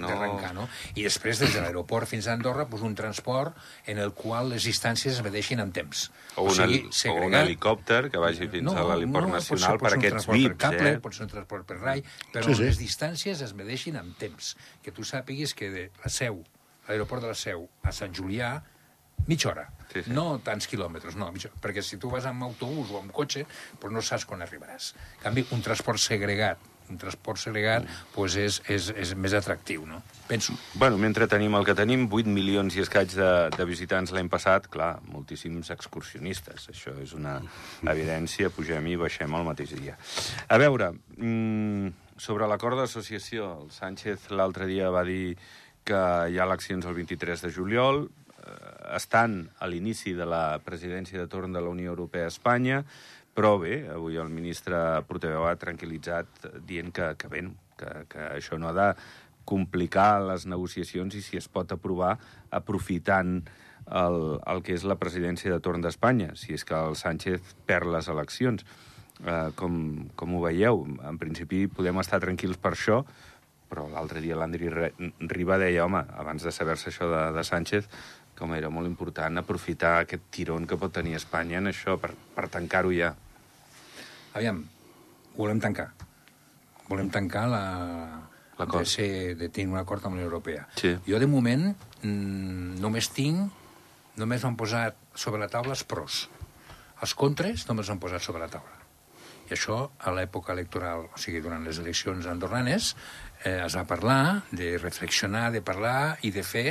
no? 0.00 0.08
d'arrencar, 0.08 0.54
no? 0.56 0.68
I 0.94 1.02
després, 1.04 1.38
des 1.42 1.52
de 1.52 1.60
l'aeroport 1.60 2.08
fins 2.08 2.26
a 2.28 2.32
Andorra, 2.32 2.64
doncs 2.64 2.82
un 2.88 2.94
transport 2.94 3.56
en 3.86 3.98
el 3.98 4.12
qual 4.16 4.48
les 4.54 4.64
distàncies 4.64 5.18
es 5.18 5.22
medeixin 5.22 5.60
en 5.60 5.72
temps. 5.72 6.06
O, 6.36 6.46
un, 6.48 6.60
heli- 6.64 6.86
o 7.10 7.14
un 7.26 7.34
helicòpter 7.34 8.08
que 8.10 8.18
vagi 8.18 8.48
fins 8.48 8.72
a 8.72 8.86
l'heliport 8.88 9.28
pot 9.28 9.42
ser- 9.42 9.58
nacional 9.58 9.78
per 9.78 9.90
ser 9.92 9.98
un 9.98 10.04
aquests 10.06 10.26
VIPs, 10.32 10.48
per 10.48 10.56
cable, 10.64 10.90
eh? 10.96 10.98
pot 11.04 11.14
ser 11.18 11.24
un 11.28 11.32
transport 11.36 11.66
per 11.68 11.76
rai, 11.82 12.02
però 12.32 12.44
Sí, 12.46 12.54
sí, 12.54 12.56
sí. 12.62 12.68
les 12.70 12.78
distàncies 12.80 13.42
es 13.44 13.52
medeixin 13.54 13.96
en 14.00 14.14
temps. 14.14 14.54
Que 14.82 14.92
tu 14.96 15.04
sàpiguis 15.04 15.52
que 15.54 15.68
de 15.70 15.90
la 16.02 16.08
Seu, 16.10 16.40
l'aeroport 16.88 17.22
de 17.24 17.32
la 17.32 17.38
Seu 17.38 17.68
a 17.82 17.92
Sant 17.94 18.14
Julià, 18.16 18.56
mitja 19.26 19.52
hora. 19.52 19.68
Sí, 19.92 20.02
sí. 20.02 20.12
No 20.16 20.40
tants 20.44 20.68
quilòmetres, 20.70 21.16
no, 21.20 21.28
mitja, 21.34 21.52
perquè 21.62 21.84
si 21.84 21.98
tu 22.00 22.10
vas 22.12 22.26
amb 22.28 22.46
autobús 22.48 22.92
o 22.92 23.00
amb 23.02 23.12
cotxe, 23.14 23.44
doncs 23.80 23.94
no 23.94 24.04
saps 24.04 24.26
quan 24.28 24.44
arribaràs. 24.44 24.92
En 25.18 25.26
canvi, 25.28 25.46
un 25.52 25.64
transport 25.64 26.00
segregat, 26.00 26.70
un 26.90 26.98
transport 27.00 27.40
segregat, 27.40 27.86
doncs 28.14 28.36
és, 28.40 28.58
és, 28.72 28.88
és 29.04 29.14
més 29.16 29.34
atractiu, 29.36 29.84
no? 29.88 30.02
Penso. 30.28 30.54
Bueno, 30.74 30.98
mentre 31.00 31.28
tenim 31.30 31.54
el 31.58 31.66
que 31.68 31.76
tenim, 31.78 32.06
8 32.10 32.30
milions 32.32 32.76
i 32.76 32.84
escaig 32.84 33.14
de, 33.16 33.30
de 33.54 33.66
visitants 33.68 34.12
l'any 34.14 34.30
passat, 34.32 34.68
clar, 34.72 34.94
moltíssims 35.12 35.72
excursionistes. 35.74 36.68
Això 36.72 36.94
és 37.02 37.14
una 37.16 37.38
evidència, 37.94 38.52
pugem 38.54 38.92
i 38.92 38.98
baixem 39.00 39.38
el 39.38 39.48
mateix 39.48 39.74
dia. 39.78 39.96
A 40.48 40.60
veure, 40.60 40.92
mm, 41.18 42.16
sobre 42.22 42.48
l'acord 42.48 42.80
d'associació, 42.80 43.50
el 43.64 43.74
Sánchez 43.74 44.30
l'altre 44.30 44.68
dia 44.70 44.92
va 44.94 45.04
dir 45.08 45.36
que 45.84 46.02
hi 46.30 46.38
ha 46.38 46.46
eleccions 46.46 46.86
el 46.86 46.94
23 46.98 47.46
de 47.46 47.50
juliol, 47.54 48.04
eh, 48.06 48.52
estan 48.96 49.50
a 49.58 49.68
l'inici 49.70 50.14
de 50.18 50.26
la 50.28 50.60
presidència 50.64 51.20
de 51.20 51.30
torn 51.30 51.52
de 51.52 51.62
la 51.62 51.72
Unió 51.72 51.92
Europea 51.94 52.28
a 52.28 52.32
Espanya, 52.32 52.82
però 53.32 53.56
bé, 53.58 53.86
avui 53.88 54.18
el 54.20 54.28
ministre 54.28 54.76
portaveu 55.08 55.46
ha 55.48 55.56
tranquil·litzat 55.56 56.48
dient 56.68 56.92
que, 56.92 57.14
que 57.16 57.30
bé, 57.32 57.46
que, 57.80 57.92
que 58.12 58.30
això 58.36 58.58
no 58.60 58.68
ha 58.68 58.76
de 58.76 58.88
complicar 59.48 60.22
les 60.22 60.46
negociacions 60.46 61.16
i 61.18 61.22
si 61.24 61.40
es 61.40 61.48
pot 61.50 61.72
aprovar 61.72 62.16
aprofitant 62.54 63.40
el, 63.88 64.38
el 64.46 64.62
que 64.62 64.76
és 64.76 64.84
la 64.86 64.98
presidència 65.00 65.50
de 65.50 65.60
torn 65.64 65.82
d'Espanya, 65.82 66.36
si 66.38 66.54
és 66.54 66.64
que 66.64 66.76
el 66.76 66.94
Sánchez 66.96 67.54
perd 67.66 67.90
les 67.90 68.08
eleccions. 68.12 68.64
Eh, 69.22 69.50
com, 69.58 69.74
com 70.18 70.36
ho 70.36 70.42
veieu? 70.42 70.84
En 71.06 71.18
principi 71.18 71.66
podem 71.70 71.98
estar 72.02 72.20
tranquils 72.22 72.58
per 72.58 72.74
això, 72.74 73.02
però 73.72 73.86
l'altre 73.88 74.20
dia 74.20 74.36
l'Andri 74.36 74.68
Riba 74.68 75.56
deia, 75.56 75.86
home, 75.86 76.02
abans 76.20 76.44
de 76.44 76.52
saber-se 76.52 76.90
això 76.90 77.08
de, 77.08 77.22
de 77.32 77.44
Sánchez, 77.48 77.88
com 78.36 78.52
era 78.52 78.68
molt 78.72 78.90
important 78.90 79.40
aprofitar 79.40 79.94
aquest 80.02 80.28
tirón 80.34 80.66
que 80.68 80.76
pot 80.76 80.92
tenir 80.92 81.16
Espanya 81.16 81.62
en 81.62 81.70
això 81.70 81.96
per, 82.00 82.10
per 82.36 82.50
tancar-ho 82.52 82.92
ja. 82.92 83.14
aviam, 84.36 84.60
volem 85.38 85.62
tancar. 85.62 85.88
Volem 86.90 87.08
tancar 87.12 87.46
la... 87.48 87.64
De, 88.62 88.84
ser, 88.86 89.34
de 89.40 89.48
tenir 89.48 89.72
un 89.72 89.80
acord 89.80 90.04
amb 90.06 90.20
la 90.20 90.22
Europea. 90.22 90.66
Sí. 90.76 90.92
Jo, 91.08 91.18
de 91.18 91.26
moment, 91.26 91.70
mm, 92.04 92.78
només 92.84 93.08
tinc... 93.16 93.58
Només 94.20 94.42
m'han 94.44 94.58
posat 94.60 94.98
sobre 95.16 95.40
la 95.40 95.48
taula 95.48 95.72
els 95.72 95.86
pros. 95.88 96.26
Els 97.00 97.14
contres 97.16 97.64
només 97.70 97.88
han 97.88 97.98
posat 98.02 98.20
sobre 98.20 98.42
la 98.44 98.50
taula. 98.52 98.81
I 99.52 99.54
això, 99.54 99.76
a 100.00 100.12
l'època 100.16 100.54
electoral, 100.56 101.10
o 101.12 101.18
sigui, 101.20 101.42
durant 101.44 101.60
les 101.66 101.76
eleccions 101.82 102.24
andorranes, 102.30 102.94
eh, 103.44 103.58
es 103.66 103.76
va 103.76 103.84
parlar 103.84 104.44
de 104.50 104.78
reflexionar, 104.80 105.50
de 105.52 105.60
parlar 105.60 106.16
i 106.24 106.30
de 106.32 106.44
fer 106.46 106.70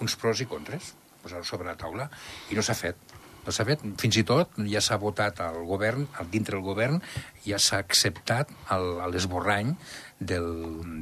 uns 0.00 0.16
pros 0.16 0.40
i 0.40 0.46
contres, 0.48 0.94
posar-ho 1.20 1.44
sobre 1.44 1.68
la 1.68 1.76
taula, 1.76 2.08
i 2.48 2.56
no 2.56 2.64
s'ha 2.64 2.78
fet. 2.78 3.12
No 3.44 3.52
s'ha 3.52 3.66
fet. 3.68 3.82
Fins 4.00 4.16
i 4.16 4.24
tot 4.24 4.56
ja 4.70 4.80
s'ha 4.80 4.96
votat 5.02 5.42
al 5.44 5.60
govern, 5.68 6.06
al 6.22 6.30
dintre 6.32 6.56
del 6.56 6.64
govern, 6.64 7.02
ja 7.44 7.58
s'ha 7.60 7.82
acceptat 7.84 8.48
l'esborrany 9.12 9.74
del, 10.18 10.48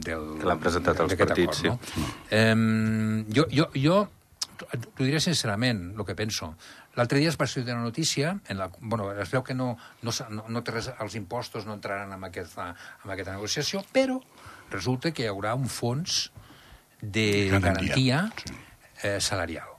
del, 0.03 0.27
Que 0.41 0.51
l'han 0.51 0.63
presentat 0.67 1.05
d'aquest 1.05 1.29
partits, 1.29 1.63
acord, 1.69 1.99
no? 2.01 2.09
Em, 2.41 3.27
jo, 3.31 3.47
jo, 3.55 3.71
jo 3.77 4.01
t'ho 4.69 5.05
diré 5.05 5.21
sincerament, 5.23 5.83
el 5.97 6.07
que 6.07 6.17
penso. 6.19 6.53
L'altre 6.99 7.21
dia 7.23 7.31
es 7.31 7.39
va 7.41 7.47
sortir 7.49 7.73
una 7.73 7.87
notícia, 7.87 8.35
en 8.49 8.59
la, 8.59 8.71
bueno, 8.81 9.11
es 9.13 9.31
veu 9.33 9.45
que 9.47 9.55
no, 9.55 9.73
no, 10.03 10.15
no, 10.31 10.45
no 10.49 10.63
res, 10.67 10.91
els 11.01 11.17
impostos 11.19 11.67
no 11.69 11.77
entraran 11.79 12.13
en 12.17 12.27
aquesta, 12.29 12.71
en 13.05 13.15
aquesta 13.15 13.37
negociació, 13.37 13.85
però 13.95 14.19
resulta 14.71 15.15
que 15.15 15.25
hi 15.25 15.31
haurà 15.31 15.55
un 15.59 15.71
fons 15.71 16.27
de 17.01 17.49
Garantia, 17.49 18.27
garantia 18.29 18.59
eh, 19.03 19.21
salarial. 19.21 19.73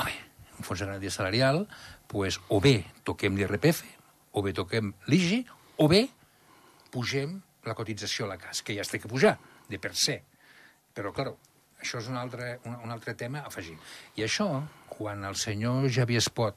Home, 0.00 0.16
un 0.58 0.66
fons 0.66 0.80
de 0.80 0.88
garantia 0.88 1.14
salarial, 1.14 1.66
pues, 2.10 2.40
o 2.48 2.58
bé 2.60 2.80
toquem 3.06 3.38
l'IRPF, 3.38 3.84
o 4.32 4.42
bé 4.42 4.54
toquem 4.56 4.94
l'IGI, 5.10 5.44
o 5.78 5.86
bé 5.90 6.06
pugem 6.90 7.38
la 7.68 7.76
cotització 7.78 8.26
a 8.26 8.34
la 8.34 8.40
CAS, 8.40 8.64
que 8.66 8.74
ja 8.74 8.82
es 8.82 8.90
té 8.90 8.98
que 8.98 9.10
pujar, 9.10 9.36
de 9.70 9.78
per 9.78 9.92
se. 9.94 10.20
Però, 10.96 11.12
clar, 11.14 11.30
això 11.80 11.98
és 11.98 12.08
un 12.08 12.16
altre, 12.20 12.58
un, 12.64 12.76
un 12.84 12.90
altre 12.94 13.14
tema 13.14 13.40
a 13.44 13.46
afegir. 13.50 13.76
I 14.16 14.22
això, 14.26 14.46
quan 14.88 15.24
el 15.24 15.36
senyor 15.36 15.88
Javier 15.90 16.18
Espot 16.22 16.56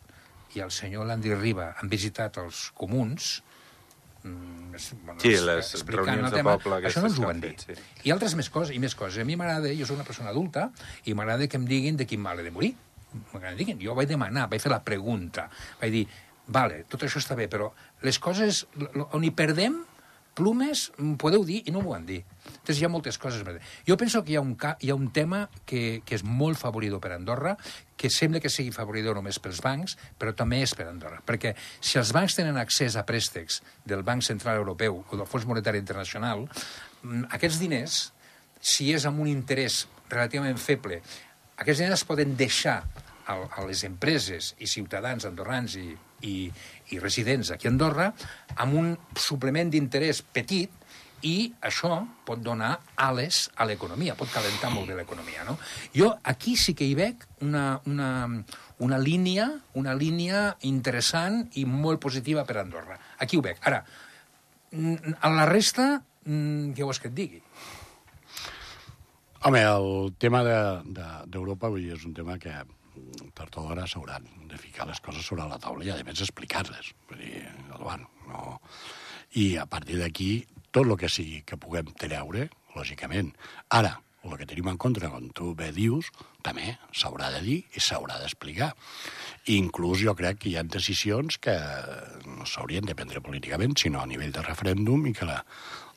i 0.55 0.61
el 0.61 0.71
senyor 0.71 1.07
Landi 1.09 1.33
Riba 1.35 1.71
han 1.79 1.89
visitat 1.89 2.37
els 2.37 2.71
comuns, 2.77 3.41
mm, 4.23 4.75
bueno, 5.05 5.19
Sí, 5.19 5.33
es- 5.33 5.41
les 5.41 5.73
explicant 5.75 6.05
reunions 6.05 6.31
el 6.31 6.37
de 6.37 6.43
poble 6.43 6.79
això 6.87 7.01
no 7.01 7.07
ens 7.07 7.19
ho 7.19 7.21
van 7.27 7.35
han 7.35 7.41
dir. 7.41 7.53
fet, 7.59 7.77
sí. 7.77 8.07
I 8.09 8.11
altres 8.11 8.35
més 8.35 8.49
coses, 8.49 8.75
i 8.75 8.79
més 8.79 8.95
coses. 8.95 9.19
A 9.21 9.25
mi 9.25 9.35
m'agrada, 9.35 9.71
jo 9.73 9.85
soc 9.85 9.95
una 9.97 10.05
persona 10.05 10.29
adulta, 10.29 10.71
i 11.05 11.13
m'agrada 11.13 11.47
que 11.47 11.57
em 11.57 11.65
diguin 11.65 11.97
de 11.97 12.05
quin 12.05 12.21
mal 12.21 12.39
he 12.39 12.43
de 12.43 12.51
morir. 12.51 12.75
Diguin. 13.57 13.77
Jo 13.79 13.93
vaig 13.93 14.07
demanar, 14.09 14.47
vaig 14.49 14.59
fer 14.61 14.71
la 14.71 14.81
pregunta, 14.83 15.47
vaig 15.79 15.91
dir, 15.91 16.07
vale, 16.47 16.83
tot 16.89 17.03
això 17.03 17.19
està 17.21 17.35
bé, 17.37 17.47
però 17.47 17.71
les 18.01 18.17
coses 18.19 18.65
on 19.11 19.23
hi 19.23 19.29
perdem, 19.31 19.85
plumes, 20.33 20.91
podeu 21.19 21.43
dir, 21.45 21.61
i 21.67 21.71
no 21.71 21.81
m'ho 21.81 21.91
van 21.91 22.07
dir. 22.07 22.23
Entonces 22.63 22.79
hi 22.79 22.85
ha 22.85 22.89
moltes 22.89 23.17
coses. 23.19 23.43
Jo 23.83 23.97
penso 23.99 24.23
que 24.23 24.31
hi 24.31 24.35
ha 24.39 24.41
un, 24.41 24.55
hi 24.79 24.89
ha 24.89 24.95
un 24.95 25.09
tema 25.11 25.49
que, 25.67 25.99
que 26.07 26.15
és 26.15 26.21
molt 26.23 26.55
favoridor 26.55 27.01
per 27.03 27.11
Andorra, 27.11 27.57
que 27.99 28.07
sembla 28.07 28.39
que 28.39 28.47
sigui 28.47 28.71
favoridor 28.71 29.17
només 29.19 29.35
pels 29.43 29.59
bancs, 29.59 29.97
però 30.15 30.31
també 30.31 30.61
és 30.63 30.71
per 30.71 30.87
Andorra. 30.87 31.19
Perquè 31.27 31.51
si 31.59 31.99
els 31.99 32.13
bancs 32.15 32.37
tenen 32.39 32.55
accés 32.61 32.95
a 32.95 33.03
préstecs 33.03 33.59
del 33.83 34.05
Banc 34.07 34.23
Central 34.23 34.61
Europeu 34.61 35.01
o 35.03 35.19
del 35.19 35.27
Fons 35.27 35.43
Monetari 35.49 35.81
Internacional, 35.83 36.45
mm, 37.01 37.27
aquests 37.35 37.59
diners, 37.59 37.97
si 38.63 38.93
és 38.95 39.03
amb 39.11 39.19
un 39.19 39.27
interès 39.27 39.83
relativament 40.07 40.55
feble, 40.55 41.01
aquests 41.59 41.83
diners 41.83 41.99
es 41.99 42.07
poden 42.07 42.37
deixar 42.39 42.79
a 43.27 43.63
les 43.67 43.83
empreses 43.87 44.53
i 44.59 44.67
ciutadans 44.67 45.23
andorrans 45.27 45.75
i, 45.79 45.89
i, 46.27 46.35
i 46.91 46.99
residents 46.99 47.51
aquí 47.51 47.67
a 47.67 47.71
Andorra 47.71 48.09
amb 48.55 48.79
un 48.79 48.89
suplement 49.15 49.71
d'interès 49.71 50.21
petit 50.35 50.82
i 51.23 51.53
això 51.63 51.97
pot 52.27 52.41
donar 52.43 52.73
ales 52.99 53.47
a 53.55 53.67
l'economia, 53.67 54.15
pot 54.19 54.31
calentar 54.31 54.71
molt 54.73 54.89
bé 54.91 54.97
l'economia. 54.97 55.45
No? 55.47 55.57
Jo 55.95 56.11
aquí 56.23 56.55
sí 56.59 56.75
que 56.77 56.87
hi 56.87 56.95
veig 56.99 57.23
una, 57.41 57.79
una, 57.89 58.09
una, 58.79 58.99
línia, 58.99 59.49
una 59.79 59.95
línia 59.95 60.45
interessant 60.69 61.43
i 61.59 61.65
molt 61.69 62.01
positiva 62.03 62.45
per 62.47 62.57
a 62.59 62.65
Andorra. 62.65 62.99
Aquí 63.23 63.39
ho 63.39 63.45
veig. 63.45 63.61
Ara, 63.63 63.83
mm, 64.71 65.17
a 65.19 65.33
la 65.33 65.47
resta, 65.49 65.87
mm, 66.25 66.75
què 66.75 66.83
vols 66.83 66.99
que 66.99 67.11
et 67.11 67.17
digui? 67.17 67.41
Home, 69.43 69.59
el 69.59 70.13
tema 70.19 70.43
d'Europa, 70.43 71.69
de, 71.69 71.81
de, 71.81 71.95
és 71.97 72.05
un 72.07 72.13
tema 72.15 72.37
que 72.39 72.53
tard 73.35 73.57
o 73.57 73.65
d'hora 73.67 73.85
s'hauran 73.89 74.27
de 74.49 74.57
ficar 74.57 74.87
les 74.87 75.01
coses 75.03 75.25
sobre 75.25 75.47
la 75.49 75.59
taula 75.61 75.85
i, 75.85 75.91
a 75.91 76.03
més, 76.05 76.21
explicar-les. 76.25 76.93
Vull 77.09 77.23
dir, 77.23 77.47
bueno, 77.79 78.09
no... 78.29 78.59
I, 79.33 79.55
a 79.57 79.65
partir 79.65 79.95
d'aquí, 79.97 80.43
tot 80.73 80.89
el 80.89 80.97
que 80.97 81.11
sigui 81.11 81.43
que 81.45 81.59
puguem 81.61 81.93
treure, 82.01 82.49
lògicament. 82.73 83.31
Ara, 83.77 83.93
el 84.23 84.37
que 84.39 84.47
tenim 84.47 84.69
en 84.71 84.77
contra, 84.79 85.09
com 85.11 85.27
tu 85.35 85.51
bé 85.57 85.69
dius, 85.75 86.07
també 86.45 86.77
s'haurà 86.95 87.29
de 87.35 87.41
dir 87.43 87.57
i 87.75 87.83
s'haurà 87.83 88.17
d'explicar. 88.21 88.71
Inclús 89.53 90.01
jo 90.03 90.15
crec 90.15 90.39
que 90.41 90.49
hi 90.51 90.55
ha 90.57 90.63
decisions 90.63 91.37
que 91.43 91.55
no 92.25 92.47
s'haurien 92.47 92.87
de 92.87 92.95
prendre 92.95 93.21
políticament, 93.21 93.75
sinó 93.79 94.01
a 94.01 94.09
nivell 94.09 94.31
de 94.33 94.45
referèndum 94.45 95.05
i 95.09 95.13
que 95.17 95.27
la, 95.27 95.41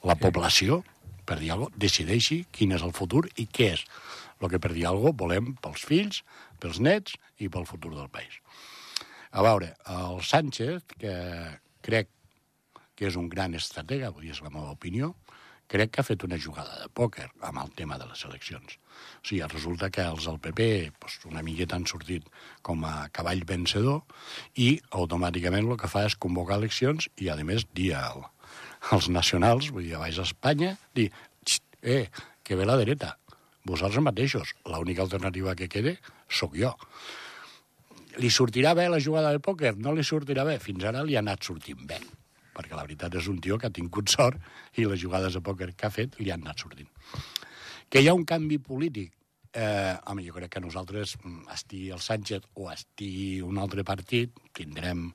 la 0.04 0.18
població, 0.18 0.82
per 1.26 1.38
dir 1.38 1.52
alguna 1.54 1.70
cosa, 1.70 1.84
decideixi 1.86 2.40
quin 2.52 2.74
és 2.74 2.82
el 2.86 2.94
futur 2.96 3.24
i 3.36 3.46
què 3.46 3.72
és 3.76 3.86
el 4.40 4.50
que, 4.50 4.60
per 4.60 4.74
dir 4.74 4.88
alguna 4.90 5.12
cosa, 5.12 5.20
volem 5.22 5.54
pels 5.62 5.86
fills, 5.86 6.20
pels 6.60 6.82
nets 6.82 7.16
i 7.38 7.48
pel 7.48 7.68
futur 7.68 7.94
del 7.94 8.10
país. 8.12 8.42
A 9.36 9.44
veure, 9.44 9.72
el 9.92 10.20
Sánchez, 10.24 10.82
que 10.98 11.14
crec 11.86 12.10
que 12.96 13.06
és 13.10 13.16
un 13.20 13.28
gran 13.32 13.54
estratega, 13.54 14.10
dir, 14.20 14.32
és 14.32 14.42
la 14.42 14.52
meva 14.52 14.72
opinió, 14.72 15.12
crec 15.70 15.92
que 15.92 16.00
ha 16.00 16.06
fet 16.06 16.22
una 16.26 16.38
jugada 16.38 16.78
de 16.80 16.88
pòquer 16.94 17.26
amb 17.48 17.60
el 17.62 17.72
tema 17.78 17.98
de 17.98 18.06
les 18.08 18.22
eleccions. 18.28 18.78
O 19.20 19.26
sigui, 19.26 19.42
resulta 19.50 19.90
que 19.92 20.04
els 20.06 20.28
del 20.28 20.38
PP 20.42 20.68
doncs, 21.00 21.18
una 21.28 21.42
miqueta 21.46 21.76
han 21.76 21.86
sortit 21.90 22.28
com 22.66 22.84
a 22.86 23.08
cavall 23.12 23.42
vencedor 23.48 24.02
i 24.62 24.70
automàticament 25.00 25.68
el 25.68 25.80
que 25.80 25.90
fa 25.90 26.06
és 26.08 26.16
convocar 26.16 26.60
eleccions 26.60 27.10
i, 27.16 27.28
a 27.28 27.36
més, 27.42 27.66
dir 27.74 27.92
al, 27.98 28.24
als 28.94 29.10
nacionals, 29.12 29.70
vull 29.74 29.88
dir, 29.88 29.96
a 29.98 30.02
baix 30.06 30.22
Espanya, 30.22 30.76
dir, 30.94 31.10
eh, 31.82 32.06
que 32.46 32.58
ve 32.58 32.66
la 32.66 32.78
dreta, 32.78 33.16
vosaltres 33.66 34.04
mateixos, 34.06 34.54
l'única 34.70 35.02
alternativa 35.02 35.56
que 35.58 35.68
quede 35.68 35.98
sóc 36.30 36.54
jo. 36.56 36.76
Li 38.22 38.30
sortirà 38.32 38.72
bé 38.78 38.86
la 38.88 39.02
jugada 39.02 39.34
de 39.34 39.42
pòquer? 39.44 39.74
No 39.76 39.92
li 39.92 40.06
sortirà 40.06 40.46
bé. 40.48 40.56
Fins 40.62 40.86
ara 40.88 41.02
li 41.04 41.18
ha 41.18 41.24
anat 41.24 41.44
sortint 41.44 41.82
bé 41.84 41.98
perquè 42.56 42.76
la 42.76 42.86
veritat 42.86 43.14
és 43.20 43.28
un 43.28 43.38
tio 43.44 43.58
que 43.60 43.68
ha 43.68 43.74
tingut 43.78 44.10
sort 44.12 44.40
i 44.80 44.86
les 44.88 45.00
jugades 45.02 45.36
de 45.36 45.44
pòquer 45.44 45.74
que 45.76 45.88
ha 45.88 45.92
fet 45.92 46.18
li 46.22 46.32
han 46.32 46.44
anat 46.46 46.64
sortint. 46.64 46.88
Que 47.92 48.02
hi 48.02 48.08
ha 48.08 48.16
un 48.16 48.24
canvi 48.24 48.58
polític? 48.58 49.12
Eh, 49.56 49.94
home, 50.10 50.24
jo 50.26 50.34
crec 50.36 50.50
que 50.52 50.60
nosaltres, 50.60 51.16
mm, 51.22 51.46
estigui 51.54 51.90
el 51.94 52.00
Sánchez 52.04 52.44
o 52.54 52.70
estigui 52.72 53.40
un 53.40 53.58
altre 53.58 53.84
partit, 53.84 54.34
tindrem 54.52 55.06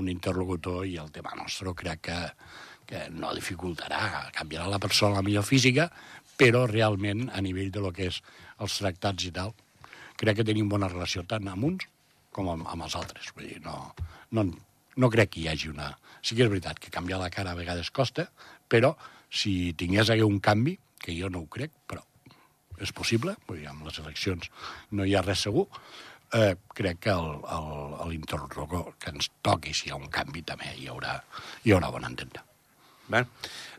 un 0.00 0.08
interlocutor 0.08 0.86
i 0.86 0.96
el 1.02 1.10
tema 1.12 1.34
nostre 1.36 1.74
crec 1.74 2.00
que, 2.08 2.18
que 2.86 3.08
no 3.10 3.34
dificultarà, 3.34 4.30
canviarà 4.32 4.68
la 4.70 4.78
persona, 4.78 5.18
la 5.18 5.26
millor 5.26 5.44
física, 5.44 5.90
però 6.38 6.64
realment 6.70 7.28
a 7.34 7.42
nivell 7.44 7.70
de 7.74 7.82
lo 7.84 7.92
que 7.92 8.08
és 8.08 8.22
els 8.58 8.78
tractats 8.78 9.26
i 9.28 9.32
tal, 9.36 9.52
crec 10.16 10.40
que 10.40 10.48
tenim 10.48 10.68
bona 10.68 10.88
relació 10.88 11.24
tant 11.28 11.48
amb 11.48 11.64
uns 11.64 11.86
com 12.32 12.48
amb, 12.48 12.66
amb 12.70 12.86
els 12.86 12.96
altres. 12.96 13.32
Vull 13.36 13.48
dir, 13.50 13.60
no, 13.64 13.76
no, 14.36 14.46
no 14.96 15.10
crec 15.12 15.34
que 15.34 15.42
hi 15.44 15.48
hagi 15.52 15.70
una... 15.72 15.92
Sí 16.20 16.36
que 16.36 16.44
és 16.44 16.50
veritat 16.52 16.78
que 16.82 16.92
canviar 16.92 17.20
la 17.20 17.30
cara 17.32 17.54
a 17.54 17.58
vegades 17.58 17.88
costa, 17.96 18.26
però 18.68 18.92
si 19.32 19.72
tingués 19.78 20.10
hagué 20.10 20.26
un 20.26 20.40
canvi, 20.44 20.76
que 21.00 21.14
jo 21.16 21.30
no 21.32 21.44
ho 21.44 21.48
crec, 21.48 21.72
però 21.88 22.02
és 22.80 22.92
possible, 22.96 23.34
vull 23.48 23.60
dir, 23.60 23.68
amb 23.70 23.86
les 23.88 23.98
eleccions 24.02 24.50
no 24.96 25.06
hi 25.06 25.14
ha 25.16 25.22
res 25.24 25.44
segur, 25.46 25.66
eh, 26.36 26.54
crec 26.76 27.02
que 27.06 27.16
l'interrogador 28.10 28.94
que 29.00 29.12
ens 29.14 29.30
toqui, 29.44 29.74
si 29.76 29.88
hi 29.88 29.94
ha 29.94 30.00
un 30.00 30.08
canvi, 30.12 30.42
també 30.46 30.72
hi 30.76 30.88
haurà, 30.92 31.18
hi 31.64 31.74
haurà 31.76 31.90
bon 31.92 32.06
entendre. 32.08 32.44
Bé, 33.10 33.24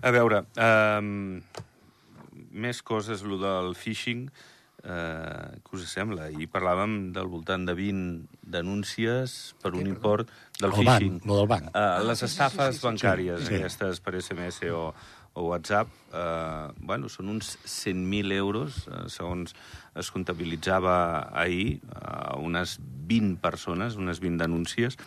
a 0.03 0.11
veure, 0.11 0.43
um, 0.59 1.39
més 2.51 2.81
coses, 2.83 3.23
el 3.23 3.37
del 3.39 3.73
phishing, 3.79 4.25
eh, 4.83 5.59
què 5.63 5.77
us 5.77 5.87
sembla? 5.91 6.29
Ahir 6.29 6.47
parlàvem 6.51 7.11
del 7.15 7.27
voltant 7.31 7.65
de 7.67 7.73
20 7.77 8.27
denúncies 8.41 9.55
per 9.61 9.73
un 9.75 9.87
import 9.87 10.29
del 10.59 10.71
El 10.73 10.85
banc, 10.85 10.99
phishing. 10.99 11.21
lo 11.25 11.37
del 11.41 11.47
banc. 11.47 11.71
Uh, 11.75 12.03
les 12.07 12.19
sí, 12.19 12.25
estafes 12.25 12.75
sí, 12.75 12.79
sí, 12.79 12.79
sí. 12.81 12.87
bancàries, 12.87 13.41
Sí, 13.41 13.47
sí. 13.47 13.59
aquestes 13.61 13.99
per 14.01 14.15
SMS 14.21 14.61
o, 14.73 14.93
o 15.33 15.45
WhatsApp, 15.47 15.87
eh, 16.11 16.67
bueno, 16.83 17.07
són 17.07 17.29
uns 17.31 17.53
100.000 17.63 18.33
euros, 18.35 18.81
eh, 18.91 19.05
segons 19.07 19.53
es 19.95 20.09
comptabilitzava 20.11 21.29
ahir, 21.31 21.79
a 21.95 22.35
unes 22.37 22.77
20 23.07 23.39
persones, 23.39 23.95
unes 23.95 24.19
20 24.19 24.43
denúncies. 24.43 24.97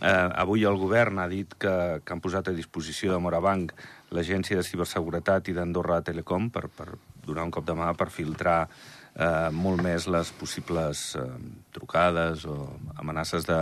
Eh, 0.00 0.06
avui 0.38 0.62
el 0.64 0.76
govern 0.78 1.18
ha 1.18 1.26
dit 1.26 1.50
que, 1.58 1.98
que 2.06 2.12
han 2.14 2.20
posat 2.22 2.46
a 2.46 2.54
disposició 2.54 3.10
de 3.12 3.18
Morabanc 3.18 3.72
l'Agència 4.14 4.56
de 4.56 4.62
Ciberseguretat 4.62 5.50
i 5.50 5.52
d'Andorra 5.56 5.98
Telecom 6.06 6.46
per, 6.54 6.68
per 6.70 6.92
donar 7.26 7.46
un 7.48 7.54
cop 7.54 7.66
de 7.66 7.76
mà 7.78 7.90
per 7.98 8.10
filtrar 8.12 8.60
eh, 8.66 9.50
molt 9.52 9.82
més 9.84 10.06
les 10.10 10.32
possibles 10.38 11.14
eh, 11.18 11.26
trucades 11.74 12.46
o 12.48 12.56
amenaces 12.96 13.46
de, 13.48 13.60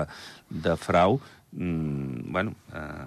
de 0.48 0.76
frau. 0.76 1.18
Mm, 1.52 2.32
bueno, 2.32 2.54
eh, 2.74 3.06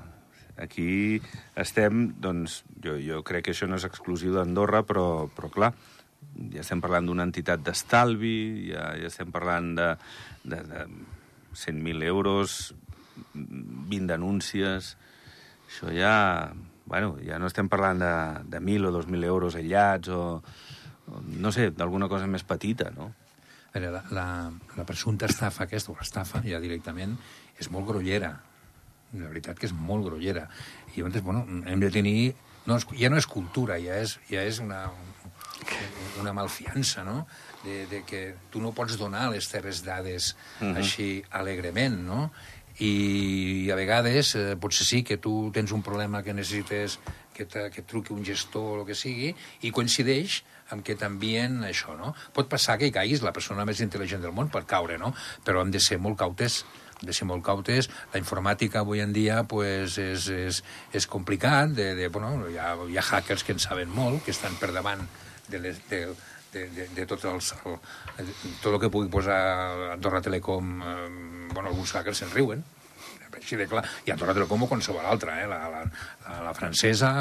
aquí 0.65 1.21
estem, 1.55 2.11
doncs, 2.21 2.61
jo, 2.83 2.97
jo 3.01 3.21
crec 3.27 3.47
que 3.47 3.55
això 3.55 3.69
no 3.69 3.79
és 3.79 3.87
exclusiu 3.87 4.35
d'Andorra, 4.35 4.83
però, 4.87 5.27
però 5.35 5.51
clar, 5.53 5.71
ja 6.53 6.61
estem 6.63 6.81
parlant 6.83 7.07
d'una 7.09 7.25
entitat 7.27 7.63
d'estalvi, 7.65 8.71
ja, 8.71 8.91
ja 8.99 9.09
estem 9.09 9.31
parlant 9.33 9.73
de, 9.77 9.89
de, 10.43 10.61
de 10.69 10.85
100.000 11.53 12.09
euros, 12.09 12.73
20 13.35 14.09
denúncies... 14.09 14.95
Això 15.71 15.87
ja... 15.95 16.15
Bueno, 16.85 17.15
ja 17.23 17.39
no 17.39 17.47
estem 17.47 17.69
parlant 17.69 18.01
de, 18.01 18.13
de 18.51 18.59
1.000 18.59 18.89
o 18.89 18.93
2.000 18.97 19.25
euros 19.25 19.55
aïllats 19.55 20.09
o, 20.11 20.21
o 21.07 21.21
no 21.39 21.51
sé, 21.51 21.69
d'alguna 21.71 22.09
cosa 22.11 22.27
més 22.27 22.43
petita, 22.43 22.89
no? 22.95 23.11
Veure, 23.71 23.91
la, 23.93 24.01
la, 24.11 24.27
la 24.75 24.85
presumpta 24.87 25.29
estafa 25.31 25.63
aquesta, 25.63 25.93
o 25.93 25.95
l'estafa, 25.99 26.41
ja 26.43 26.59
directament, 26.59 27.15
és 27.59 27.69
molt 27.71 27.87
grollera. 27.87 28.33
La 29.15 29.29
veritat 29.29 29.59
que 29.59 29.67
és 29.69 29.75
molt 29.75 30.07
grollera. 30.07 30.47
I 30.91 30.99
llavors, 30.99 31.23
bueno, 31.23 31.45
hem 31.67 31.83
de 31.83 31.91
tenir... 31.91 32.33
No, 32.67 32.77
ja 32.93 33.09
no 33.09 33.17
és 33.17 33.25
cultura, 33.25 33.79
ja 33.81 33.95
és, 34.03 34.19
ja 34.29 34.43
és 34.45 34.59
una, 34.61 34.83
una 36.21 36.33
malfiança, 36.33 37.05
no? 37.07 37.25
De, 37.63 37.85
de 37.89 38.01
que 38.05 38.21
tu 38.53 38.61
no 38.61 38.73
pots 38.77 38.97
donar 38.99 39.29
les 39.31 39.47
teves 39.49 39.83
dades 39.85 40.35
uh 40.59 40.67
-huh. 40.67 40.77
així 40.77 41.23
alegrement, 41.29 41.97
no? 42.05 42.31
I, 42.81 43.69
a 43.69 43.77
vegades 43.77 44.33
eh, 44.39 44.55
potser 44.57 44.87
sí 44.87 45.01
que 45.05 45.19
tu 45.21 45.51
tens 45.53 45.71
un 45.75 45.83
problema 45.85 46.23
que 46.25 46.33
necessites 46.33 46.97
que, 47.33 47.45
te, 47.45 47.67
que 47.69 47.83
et 47.83 47.87
truqui 47.87 48.15
un 48.15 48.25
gestor 48.25 48.71
o 48.71 48.79
el 48.81 48.87
que 48.87 48.97
sigui 48.97 49.35
i 49.61 49.71
coincideix 49.75 50.41
amb 50.73 50.85
que 50.87 50.95
t'envien 50.97 51.59
això, 51.67 51.93
no? 51.99 52.13
Pot 52.33 52.49
passar 52.49 52.77
que 52.79 52.87
hi 52.87 52.95
caiguis 52.95 53.21
la 53.21 53.33
persona 53.35 53.67
més 53.67 53.81
intel·ligent 53.83 54.23
del 54.23 54.33
món 54.33 54.49
per 54.49 54.63
caure, 54.65 54.97
no? 54.97 55.11
Però 55.45 55.61
hem 55.61 55.73
de 55.73 55.83
ser 55.83 55.99
molt 56.01 56.17
cautes 56.19 56.63
de 57.01 57.13
ser 57.17 57.25
molt 57.25 57.43
cautes. 57.45 57.89
La 58.13 58.19
informàtica 58.21 58.81
avui 58.81 59.01
en 59.01 59.13
dia 59.13 59.41
pues, 59.49 59.97
és, 59.97 60.27
és, 60.29 60.61
és 60.93 61.07
complicat. 61.09 61.73
De, 61.73 61.91
de, 61.97 62.09
bueno, 62.13 62.45
hi, 62.49 62.59
ha, 62.61 62.75
hi 62.85 62.99
ha 62.99 63.05
hackers 63.07 63.45
que 63.45 63.55
en 63.57 63.63
saben 63.63 63.89
molt, 63.89 64.21
que 64.25 64.33
estan 64.35 64.53
per 64.61 64.71
davant 64.75 65.01
de, 65.49 65.59
les, 65.59 65.81
de, 65.89 66.03
de, 66.53 66.67
de, 66.75 66.87
de 66.95 67.07
tots 67.09 67.25
els, 67.25 67.53
el, 67.65 67.79
tot 68.61 68.73
el 68.75 68.79
que 68.83 68.91
pugui 68.93 69.09
posar 69.11 69.39
Andorra 69.95 70.21
Telecom, 70.21 70.75
eh, 70.81 71.40
bueno, 71.53 71.69
alguns 71.69 71.91
hackers 71.93 72.23
se'n 72.23 72.31
riuen, 72.33 72.63
així 73.35 73.55
de 73.57 73.65
clar, 73.67 73.81
i 74.05 74.11
Andorra 74.13 74.35
Telecom 74.37 74.65
o 74.65 74.67
qualsevol 74.69 75.05
altra, 75.07 75.39
eh? 75.41 75.47
la, 75.49 75.61
la, 75.71 75.79
la, 76.27 76.41
la 76.45 76.53
francesa, 76.53 77.11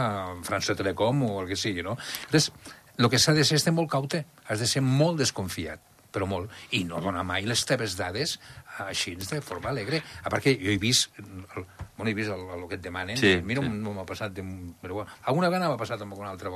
França 0.44 0.75
Telecom 0.76 1.22
o 1.28 1.30
el 1.42 1.49
que 1.49 1.56
sigui, 1.56 1.84
no? 1.87 1.96
Entonces, 2.26 2.50
el 2.99 3.08
que 3.08 3.18
s'ha 3.22 3.32
de 3.32 3.44
ser 3.46 3.56
és 3.60 3.64
ser 3.64 3.72
molt 3.72 3.88
caute, 3.90 4.25
has 4.50 4.60
de 4.60 4.66
ser 4.68 4.82
molt 4.84 5.22
desconfiat, 5.22 5.80
però 6.12 6.26
molt, 6.26 6.50
i 6.75 6.82
no 6.84 7.00
donar 7.00 7.22
mai 7.25 7.46
les 7.46 7.62
teves 7.64 7.94
dades 7.96 8.37
així 8.82 9.14
de 9.16 9.40
forma 9.40 9.70
alegre. 9.70 10.02
A 10.25 10.28
part 10.32 10.42
que 10.44 10.56
jo 10.58 10.72
he 10.72 10.78
vist, 10.82 11.14
el, 11.22 11.64
bueno, 11.96 12.10
he 12.10 12.14
vist 12.18 12.34
el, 12.34 12.42
el 12.58 12.66
que 12.68 12.76
et 12.80 12.82
demanen, 12.84 13.16
Sí, 13.20 13.37
mira, 13.46 13.62
sí. 13.62 13.70
no 13.70 13.94
m'ha 13.94 14.04
passat, 14.08 14.34
de, 14.34 14.44
però 14.82 15.00
bueno, 15.00 15.10
alguna 15.30 15.49
vegada 15.49 15.70
m'ha 15.70 15.78
passat 15.80 16.02
amb 16.02 16.12
alguna 16.16 16.34
altra, 16.34 16.50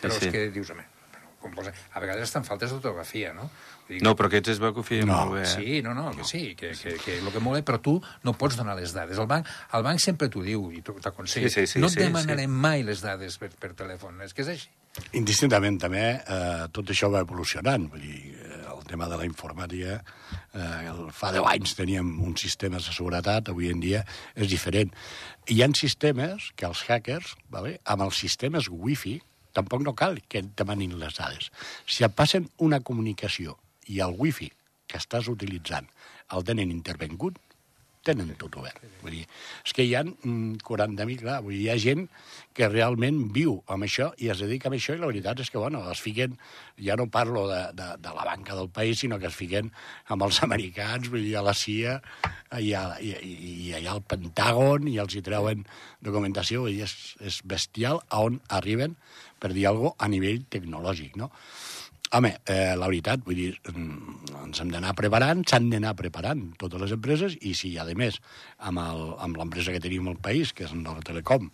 però 0.00 0.16
sí. 0.16 0.26
és 0.26 0.32
que 0.32 0.48
dius, 0.56 0.72
home, 0.72 0.86
posa, 1.40 1.72
a 1.72 2.02
vegades 2.02 2.28
estan 2.28 2.44
faltes 2.44 2.72
d'ortografia, 2.74 3.32
no? 3.36 3.48
Vull 3.88 3.98
dir 3.98 4.04
No, 4.04 4.12
però 4.18 4.28
aquests 4.28 4.52
es 4.54 4.60
veu 4.62 4.74
que 4.76 4.82
ho 4.82 4.86
feien 4.86 5.08
No, 5.08 5.16
molt 5.24 5.38
bé, 5.38 5.44
eh? 5.46 5.52
Sí, 5.54 5.78
no, 5.86 5.94
no, 5.96 6.10
que 6.16 6.26
sí, 6.28 6.42
que, 6.58 6.74
que, 6.76 6.96
que 7.00 7.16
el 7.18 7.30
que 7.32 7.42
mola, 7.42 7.62
però 7.66 7.80
tu 7.82 7.96
no 8.26 8.34
pots 8.38 8.58
donar 8.60 8.76
les 8.78 8.92
dades. 8.96 9.18
El 9.18 9.30
banc, 9.30 9.48
el 9.76 9.86
banc 9.86 10.02
sempre 10.02 10.28
t'ho 10.28 10.44
diu 10.44 10.68
i 10.74 10.84
t'aconsella. 10.84 11.48
Sí, 11.48 11.64
sí, 11.64 11.66
sí, 11.74 11.82
no 11.82 11.88
et 11.88 11.96
sí, 11.96 12.04
demanarem 12.04 12.52
mai 12.66 12.84
les 12.86 13.02
dades 13.04 13.40
per, 13.40 13.50
per 13.60 13.72
telèfon, 13.78 14.20
és 14.26 14.36
que 14.36 14.44
és 14.44 14.52
així. 14.56 14.70
Indistintament, 15.14 15.78
també, 15.78 16.04
eh, 16.18 16.66
tot 16.74 16.90
això 16.90 17.10
va 17.12 17.22
evolucionant. 17.22 17.86
Vull 17.92 18.02
dir, 18.02 18.34
eh, 18.34 18.60
el 18.74 18.84
tema 18.90 19.08
de 19.08 19.16
la 19.20 19.26
informàtica, 19.28 20.00
eh, 20.52 20.90
el, 20.90 21.08
fa 21.14 21.30
10 21.32 21.46
anys 21.46 21.74
teníem 21.78 22.10
uns 22.26 22.42
sistemes 22.42 22.86
de 22.86 22.94
seguretat, 22.96 23.48
avui 23.48 23.70
en 23.70 23.80
dia 23.80 24.04
és 24.34 24.50
diferent. 24.50 24.90
Hi 25.48 25.62
ha 25.62 25.70
sistemes 25.78 26.50
que 26.56 26.66
els 26.66 26.82
hackers, 26.88 27.36
vale, 27.48 27.78
amb 27.84 28.02
els 28.02 28.18
sistemes 28.18 28.68
wifi, 28.68 29.20
tampoc 29.56 29.84
no 29.86 29.94
cal 29.98 30.20
que 30.28 30.42
et 30.44 30.54
demanin 30.58 30.98
les 31.00 31.18
dades. 31.18 31.50
Si 31.86 32.06
et 32.06 32.16
passen 32.16 32.48
una 32.58 32.80
comunicació 32.80 33.56
i 33.88 34.00
el 34.04 34.16
wifi 34.18 34.50
que 34.90 34.98
estàs 34.98 35.30
utilitzant 35.30 35.88
el 36.34 36.44
tenen 36.46 36.70
intervengut, 36.70 37.38
tenen 38.06 38.30
tot 38.40 38.54
obert. 38.56 38.80
Vull 39.02 39.12
dir, 39.18 39.24
és 39.66 39.74
que 39.76 39.84
hi 39.84 39.92
ha 39.96 40.00
mm, 40.06 40.62
40.000, 40.64 41.20
clar, 41.20 41.36
vull 41.44 41.52
dir, 41.52 41.66
hi 41.66 41.70
ha 41.72 41.76
gent 41.82 42.06
que 42.56 42.68
realment 42.70 43.18
viu 43.34 43.58
amb 43.70 43.84
això 43.84 44.08
i 44.24 44.30
es 44.32 44.40
dedica 44.40 44.70
a 44.70 44.74
això 44.76 44.96
i 44.96 45.02
la 45.02 45.10
veritat 45.10 45.42
és 45.44 45.52
que, 45.52 45.60
bueno, 45.60 45.82
es 45.92 46.00
fiquen, 46.00 46.38
ja 46.80 46.96
no 46.96 47.10
parlo 47.12 47.44
de, 47.50 47.60
de, 47.76 47.90
de 48.00 48.14
la 48.16 48.24
banca 48.24 48.56
del 48.56 48.70
país, 48.72 49.02
sinó 49.02 49.20
que 49.20 49.28
es 49.28 49.36
fiquen 49.36 49.68
amb 50.08 50.24
els 50.26 50.40
americans, 50.48 51.10
vull 51.12 51.26
dir, 51.26 51.36
a 51.36 51.44
la 51.44 51.54
CIA 51.56 51.98
i, 52.56 52.72
a, 52.72 52.84
i, 53.04 53.12
i, 53.20 53.52
i 53.68 53.72
allà 53.78 53.98
al 53.98 54.04
Pentàgon 54.08 54.88
i 54.88 54.96
els 55.02 55.16
hi 55.16 55.24
treuen 55.26 55.66
documentació, 56.00 56.64
vull 56.64 56.80
dir, 56.80 56.88
és, 56.88 56.96
és 57.20 57.42
bestial 57.44 58.00
a 58.08 58.24
on 58.24 58.40
arriben, 58.48 58.96
per 59.40 59.52
dir 59.56 59.66
alguna 59.66 59.94
cosa, 59.94 60.06
a 60.06 60.12
nivell 60.12 60.44
tecnològic, 60.52 61.16
no? 61.20 61.30
Home, 62.12 62.32
eh, 62.50 62.74
la 62.74 62.88
veritat, 62.88 63.20
vull 63.22 63.36
dir, 63.38 63.52
mm, 63.70 64.30
ens 64.44 64.60
hem 64.60 64.70
d'anar 64.72 64.96
preparant, 64.98 65.44
s'han 65.46 65.68
d'anar 65.70 65.92
preparant 65.94 66.40
totes 66.58 66.80
les 66.82 66.90
empreses, 66.96 67.36
i 67.40 67.52
si, 67.54 67.76
a 67.78 67.84
més, 67.94 68.18
amb 68.58 69.36
l'empresa 69.38 69.70
que 69.70 69.78
tenim 69.78 70.08
al 70.08 70.16
país, 70.16 70.52
que 70.52 70.64
és 70.64 70.72
Andorra 70.72 71.06
Telecom, 71.06 71.46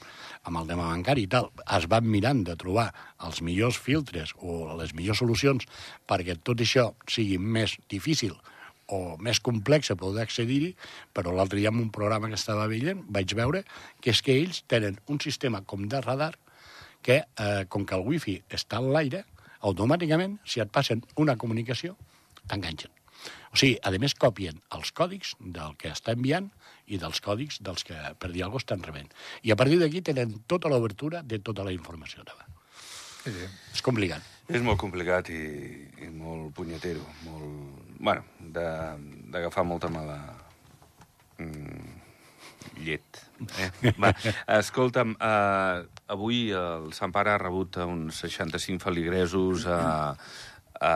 amb 0.45 0.57
el 0.57 0.67
tema 0.67 0.89
bancari 0.89 1.27
i 1.27 1.29
tal, 1.29 1.51
es 1.77 1.87
van 1.87 2.09
mirant 2.09 2.43
de 2.43 2.57
trobar 2.57 2.95
els 3.21 3.43
millors 3.43 3.77
filtres 3.77 4.33
o 4.39 4.73
les 4.81 4.95
millors 4.95 5.19
solucions 5.19 5.67
perquè 6.09 6.39
tot 6.43 6.57
això 6.57 6.95
sigui 7.07 7.37
més 7.37 7.77
difícil 7.91 8.33
o 8.87 9.19
més 9.19 9.41
complex 9.41 9.91
a 9.91 9.97
poder 9.97 10.23
accedir-hi, 10.23 10.75
però 11.13 11.35
l'altre 11.35 11.59
dia 11.59 11.69
en 11.69 11.81
un 11.83 11.91
programa 11.91 12.29
que 12.29 12.39
estava 12.39 12.67
veient 12.71 13.05
vaig 13.13 13.35
veure 13.35 13.65
que 14.01 14.15
és 14.15 14.23
que 14.23 14.33
ells 14.41 14.63
tenen 14.71 14.97
un 15.07 15.21
sistema 15.21 15.61
com 15.67 15.85
de 15.91 16.01
radar 16.01 16.33
que, 17.07 17.23
eh, 17.23 17.65
com 17.71 17.87
que 17.87 17.95
el 17.95 18.05
wifi 18.07 18.41
està 18.51 18.83
en 18.83 18.91
l'aire, 18.95 19.23
automàticament, 19.67 20.39
si 20.45 20.63
et 20.63 20.71
passen 20.73 21.05
una 21.23 21.37
comunicació, 21.39 21.95
t'enganxen. 22.51 22.93
O 23.55 23.59
sigui, 23.59 23.79
a 23.83 23.91
més, 24.03 24.15
copien 24.15 24.59
els 24.77 24.93
còdics 24.93 25.35
del 25.41 25.77
que 25.81 25.93
està 25.95 26.13
enviant 26.17 26.51
i 26.87 26.99
dels 27.03 27.23
còdics 27.25 27.63
dels 27.67 27.87
que, 27.87 27.97
per 28.21 28.31
dir 28.33 28.45
alguna 28.45 28.61
cosa, 28.61 28.67
estan 28.67 28.85
rebent. 28.85 29.15
I 29.43 29.55
a 29.55 29.57
partir 29.59 29.79
d'aquí 29.81 30.03
tenen 30.05 30.37
tota 30.51 30.71
l'obertura 30.73 31.23
de 31.23 31.41
tota 31.43 31.65
la 31.67 31.73
informació 31.75 32.27
davant. 32.27 32.53
Sí, 33.25 33.33
sí. 33.33 33.47
És 33.75 33.83
complicat. 33.83 34.27
És 34.47 34.63
molt 34.63 34.79
complicat 34.79 35.31
i, 35.35 35.43
i 36.07 36.11
molt 36.15 36.53
punyetero, 36.55 37.03
molt... 37.27 37.87
Bueno, 37.97 38.23
d'agafar 38.53 39.65
molta 39.67 39.89
mala 39.91 40.19
mm, 41.43 41.95
llet. 42.87 43.23
Eh? 43.57 43.71
Va, 44.03 44.13
escolta'm, 44.59 45.17
eh, 45.17 45.96
avui 46.13 46.51
el 46.55 46.93
Sant 46.97 47.13
Pare 47.15 47.33
ha 47.35 47.41
rebut 47.41 47.79
uns 47.85 48.21
65 48.23 48.83
feligresos 48.85 49.67
a, 49.67 49.81
a, 50.81 50.95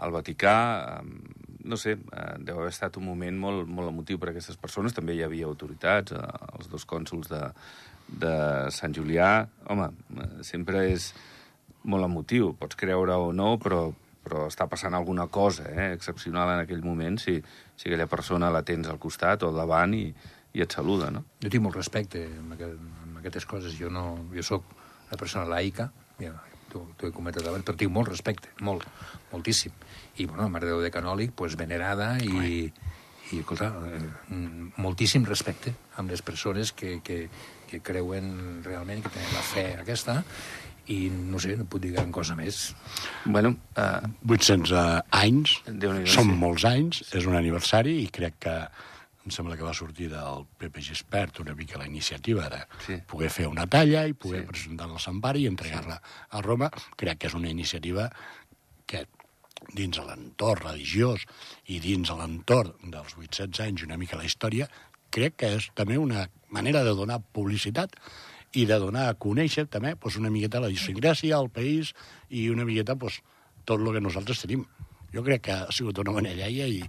al 0.00 0.14
Vaticà. 0.14 0.58
Eh, 1.00 1.40
No 1.64 1.78
sé, 1.80 1.94
eh, 1.96 2.34
deu 2.44 2.58
haver 2.60 2.68
estat 2.68 2.98
un 3.00 3.06
moment 3.08 3.38
molt, 3.40 3.64
molt 3.64 3.88
emotiu 3.88 4.18
per 4.20 4.28
a 4.28 4.32
aquestes 4.34 4.58
persones. 4.60 4.92
També 4.92 5.14
hi 5.16 5.22
havia 5.24 5.46
autoritats, 5.48 6.12
eh, 6.12 6.50
els 6.58 6.68
dos 6.68 6.84
cònsuls 6.84 7.30
de, 7.30 7.40
de 8.20 8.34
Sant 8.68 8.92
Julià. 8.92 9.46
Home, 9.72 9.86
eh, 10.20 10.26
sempre 10.44 10.82
és 10.90 11.06
molt 11.88 12.04
emotiu, 12.04 12.52
pots 12.60 12.76
creure 12.76 13.16
o 13.16 13.32
no, 13.32 13.54
però, 13.56 13.80
però 14.26 14.44
està 14.50 14.68
passant 14.68 14.92
alguna 14.92 15.24
cosa 15.32 15.64
eh, 15.72 15.94
excepcional 15.96 16.52
en 16.52 16.66
aquell 16.66 16.84
moment 16.84 17.16
si, 17.16 17.38
si 17.76 17.88
aquella 17.88 18.10
persona 18.12 18.52
la 18.52 18.60
tens 18.60 18.92
al 18.92 19.00
costat 19.00 19.42
o 19.44 19.48
al 19.48 19.62
davant 19.62 19.96
i, 19.96 20.04
i 20.54 20.62
et 20.62 20.74
saluda, 20.74 21.10
no? 21.10 21.24
Jo 21.42 21.50
tinc 21.50 21.64
molt 21.66 21.76
respecte 21.76 22.24
amb, 22.30 22.54
aquest, 22.56 22.82
amb 23.04 23.20
aquestes 23.20 23.46
coses. 23.50 23.76
Jo, 23.78 23.90
no, 23.92 24.06
jo 24.34 24.44
sóc 24.46 24.66
una 25.08 25.18
persona 25.20 25.48
laica, 25.50 25.90
ja, 26.20 26.32
t'ho 26.74 27.08
he 27.08 27.14
comentat 27.14 27.46
abans, 27.46 27.64
però 27.66 27.78
tinc 27.78 27.92
molt 27.94 28.10
respecte, 28.10 28.50
molt, 28.66 28.86
moltíssim. 29.32 29.74
I, 30.16 30.26
bueno, 30.26 30.42
la 30.42 30.50
Mare 30.52 30.68
de 30.68 30.74
Déu 30.74 30.84
de 30.84 30.92
Canòlic, 30.94 31.34
pues, 31.36 31.56
venerada 31.58 32.14
i, 32.22 32.66
i 33.32 33.40
escolta, 33.40 33.70
eh, 33.90 34.36
moltíssim 34.82 35.26
respecte 35.28 35.74
amb 36.00 36.14
les 36.14 36.22
persones 36.22 36.72
que, 36.72 36.98
que, 37.04 37.24
que 37.70 37.82
creuen 37.82 38.62
realment, 38.66 39.02
que 39.04 39.14
tenen 39.14 39.34
la 39.34 39.44
fe 39.46 39.66
aquesta, 39.80 40.20
i 40.92 41.08
no 41.08 41.40
sé, 41.40 41.54
no 41.56 41.66
puc 41.70 41.80
dir 41.80 41.94
gran 41.94 42.10
cosa 42.12 42.36
més. 42.36 42.74
Bueno, 43.24 43.54
eh, 43.80 44.10
800 44.26 44.74
eh, 44.74 44.88
anys, 45.24 45.60
són 46.14 46.34
sí. 46.34 46.40
molts 46.42 46.66
anys, 46.68 47.04
és 47.16 47.30
un 47.30 47.38
aniversari 47.38 48.02
i 48.02 48.10
crec 48.12 48.42
que 48.46 48.58
em 49.24 49.32
sembla 49.32 49.56
que 49.56 49.64
va 49.64 49.72
sortir 49.72 50.10
del 50.12 50.44
Pepe 50.60 50.82
Gispert 50.84 51.38
una 51.40 51.54
mica 51.56 51.78
la 51.80 51.86
iniciativa 51.86 52.48
de 52.52 52.60
Sí. 52.86 52.96
poder 53.06 53.30
fer 53.30 53.46
una 53.48 53.66
talla 53.66 54.06
i 54.06 54.12
poder 54.12 54.42
Sí. 54.42 54.46
presentar-la 54.46 54.96
a 54.96 54.98
Sant 55.00 55.20
Pare 55.20 55.38
i 55.38 55.46
entregar-la 55.46 56.00
a 56.30 56.42
Roma. 56.42 56.70
Crec 56.96 57.18
que 57.18 57.26
és 57.28 57.34
una 57.34 57.48
iniciativa 57.48 58.10
que 58.86 59.06
dins 59.72 59.96
l'entorn 59.96 60.60
religiós 60.62 61.24
i 61.66 61.80
dins 61.80 62.10
l'entorn 62.10 62.74
dels 62.90 63.16
800 63.16 63.60
anys 63.60 63.82
una 63.82 63.96
mica 63.96 64.16
la 64.16 64.24
història, 64.24 64.68
crec 65.10 65.36
que 65.36 65.54
és 65.56 65.70
també 65.74 65.96
una 65.96 66.28
manera 66.50 66.84
de 66.84 66.90
donar 66.94 67.20
publicitat 67.32 67.96
i 68.52 68.66
de 68.66 68.78
donar 68.78 69.08
a 69.08 69.14
conèixer 69.14 69.66
també 69.68 69.94
doncs, 69.94 70.16
una 70.16 70.30
miqueta 70.30 70.60
la 70.60 70.68
idiosincràsia, 70.68 71.40
el 71.40 71.48
país 71.48 71.94
i 72.28 72.50
una 72.50 72.64
miqueta 72.64 72.94
doncs, 72.94 73.22
tot 73.64 73.80
el 73.80 73.90
que 73.92 74.00
nosaltres 74.00 74.40
tenim. 74.42 74.66
Jo 75.14 75.22
crec 75.26 75.46
que 75.48 75.54
ha 75.54 75.72
sigut 75.72 75.98
una 76.02 76.14
bona 76.16 76.32
idea 76.34 76.66
i, 76.66 76.82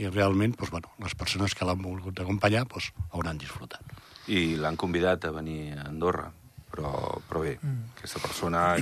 i 0.00 0.08
realment 0.08 0.56
doncs, 0.56 0.72
bueno, 0.72 0.92
les 1.02 1.14
persones 1.14 1.54
que 1.54 1.68
l'han 1.68 1.82
volgut 1.82 2.24
acompanyar 2.24 2.64
doncs, 2.70 2.90
hauran 3.12 3.38
disfrutat. 3.38 3.84
i 4.26 4.56
l'han 4.58 4.76
convidat 4.76 5.24
a 5.28 5.30
venir 5.30 5.76
a 5.78 5.86
Andorra. 5.86 6.32
Però, 6.66 6.90
però 7.28 7.40
bé, 7.44 7.54
mm. 7.62 7.92
aquesta 7.94 8.18
persona 8.20 8.74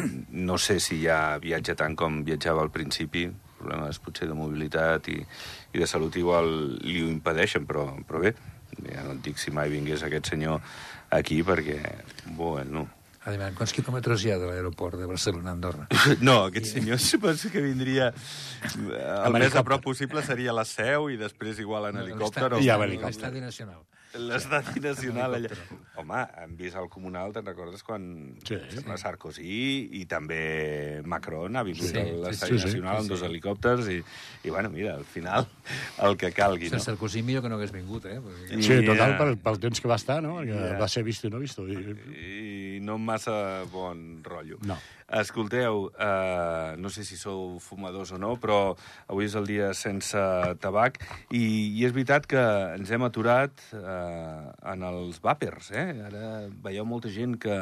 no 0.48 0.56
sé 0.58 0.78
si 0.80 1.02
ja 1.02 1.36
viatja 1.38 1.76
tant 1.78 1.94
com 1.94 2.22
viatjava 2.26 2.62
al 2.64 2.72
principi, 2.72 3.28
problemes 3.58 4.00
potser 4.02 4.26
de 4.26 4.34
mobilitat 4.34 5.08
i, 5.12 5.18
i 5.20 5.78
de 5.78 5.86
salut 5.86 6.16
igual 6.16 6.48
li 6.80 7.04
ho 7.04 7.10
impedeixen, 7.12 7.68
però, 7.68 7.86
però 8.08 8.22
bé, 8.24 8.34
ja 8.88 9.04
no 9.06 9.14
et 9.14 9.22
dic 9.24 9.38
si 9.38 9.52
mai 9.54 9.70
vingués 9.70 10.02
aquest 10.02 10.32
senyor 10.32 10.60
aquí 11.14 11.42
perquè, 11.46 11.78
bueno, 12.34 12.88
A 13.24 13.30
veure, 13.32 13.54
quants 13.56 13.72
quilòmetres 13.72 14.24
hi 14.26 14.30
ha 14.34 14.38
de 14.38 14.48
l'aeroport 14.50 14.98
de 15.00 15.06
Barcelona 15.08 15.54
a 15.54 15.56
Andorra? 15.56 15.86
No, 16.28 16.34
aquest 16.50 16.66
senyor 16.74 16.98
suposo 17.08 17.48
que 17.50 17.62
vindria... 17.64 18.10
El 19.24 19.32
més 19.40 19.54
a 19.56 19.62
prop 19.64 19.82
possible 19.86 20.20
seria 20.26 20.52
la 20.52 20.64
seu 20.68 21.08
i 21.12 21.16
després 21.20 21.58
igual 21.64 21.88
en 21.90 22.02
helicòpter. 22.04 22.50
o- 22.52 22.60
I 22.60 22.68
amb 22.74 22.84
helicòpter. 22.84 23.14
L'estadi 23.14 23.40
nacional. 23.40 23.80
L'estadi 24.14 24.78
nacional 24.80 25.34
allà. 25.34 25.48
Home, 25.98 26.20
hem 26.42 26.52
vist 26.58 26.76
al 26.78 26.86
Comunal, 26.90 27.32
te'n 27.34 27.46
recordes, 27.46 27.82
quan 27.82 28.04
Sí. 28.46 28.56
la 28.86 28.96
Sarkozy 29.00 29.88
i 29.98 30.04
també 30.06 31.00
Macron 31.04 31.56
ha 31.56 31.64
vingut 31.66 31.88
Sí, 31.90 31.98
a 31.98 32.04
sí, 32.04 32.12
l'estadi 32.22 32.52
sí, 32.52 32.58
sí, 32.58 32.64
nacional 32.66 32.96
sí, 32.96 33.00
amb 33.02 33.10
dos 33.10 33.20
sí. 33.20 33.26
helicòpters 33.26 33.88
i, 33.90 33.98
i, 34.44 34.50
bueno, 34.50 34.70
mira, 34.70 34.94
al 34.94 35.04
final, 35.04 35.46
el 36.02 36.16
que 36.16 36.30
calgui, 36.32 36.70
No. 36.70 36.78
Sarkozy 36.78 37.22
millor 37.22 37.42
que 37.42 37.48
no 37.48 37.56
hagués 37.56 37.72
vingut, 37.74 38.06
eh? 38.06 38.20
Perquè... 38.20 38.62
Sí, 38.62 38.80
total, 38.86 39.16
pel, 39.18 39.36
pel 39.38 39.58
temps 39.66 39.80
que 39.80 39.88
va 39.88 39.96
estar, 39.96 40.20
no? 40.22 40.36
Perquè 40.40 40.54
Ja. 40.70 40.78
va 40.78 40.88
ser 40.88 41.02
vist 41.02 41.24
i 41.24 41.30
no 41.30 41.38
vist. 41.42 41.58
I... 41.58 42.76
I 42.76 42.80
no 42.82 42.98
massa 42.98 43.64
bon 43.72 44.22
rotllo. 44.22 44.58
No. 44.62 44.78
Escolteu, 45.04 45.90
eh, 46.00 46.76
no 46.80 46.88
sé 46.88 47.04
si 47.04 47.18
sou 47.20 47.58
fumadors 47.60 48.14
o 48.16 48.18
no, 48.18 48.34
però 48.40 48.74
avui 49.06 49.28
és 49.28 49.34
el 49.36 49.44
dia 49.48 49.72
sense 49.76 50.20
tabac 50.64 50.96
i, 51.28 51.44
i 51.76 51.84
és 51.84 51.92
veritat 51.92 52.24
que 52.30 52.40
ens 52.78 52.90
hem 52.90 53.04
aturat 53.04 53.66
eh, 53.76 54.44
en 54.72 54.86
els 54.88 55.20
vàpers, 55.24 55.74
eh? 55.76 55.90
Ara 56.08 56.30
veieu 56.64 56.88
molta 56.88 57.12
gent 57.12 57.36
que, 57.36 57.58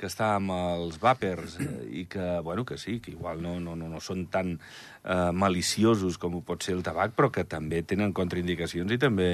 que 0.00 0.10
està 0.10 0.32
amb 0.34 0.50
els 0.56 0.98
vàpers 0.98 1.58
eh, 1.62 1.70
i 2.02 2.04
que, 2.10 2.26
bueno, 2.42 2.66
que 2.66 2.78
sí, 2.80 2.98
que 3.04 3.14
igual 3.14 3.42
no, 3.44 3.58
no, 3.60 3.76
no, 3.78 3.88
no 3.92 4.02
són 4.02 4.26
tan 4.32 4.56
eh, 4.56 5.30
maliciosos 5.30 6.18
com 6.18 6.38
ho 6.38 6.44
pot 6.46 6.66
ser 6.66 6.74
el 6.78 6.82
tabac, 6.86 7.14
però 7.14 7.30
que 7.30 7.46
també 7.46 7.84
tenen 7.86 8.16
contraindicacions 8.16 8.90
i 8.90 8.98
també 8.98 9.30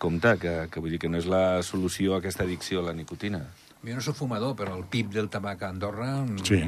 compte, 0.00 0.38
que, 0.40 0.54
que 0.72 0.80
vull 0.80 0.96
dir 0.96 1.02
que 1.02 1.10
no 1.12 1.20
és 1.20 1.28
la 1.28 1.60
solució 1.62 2.16
a 2.16 2.22
aquesta 2.24 2.46
addicció 2.48 2.80
a 2.80 2.90
la 2.90 2.96
nicotina. 2.96 3.44
Jo 3.80 3.94
no 3.96 4.02
soc 4.04 4.16
fumador, 4.18 4.52
però 4.58 4.74
el 4.76 4.82
PIB 4.92 5.08
del 5.14 5.28
tabac 5.32 5.62
a 5.64 5.70
Andorra 5.72 6.10
mm, 6.20 6.42
Sí, 6.44 6.58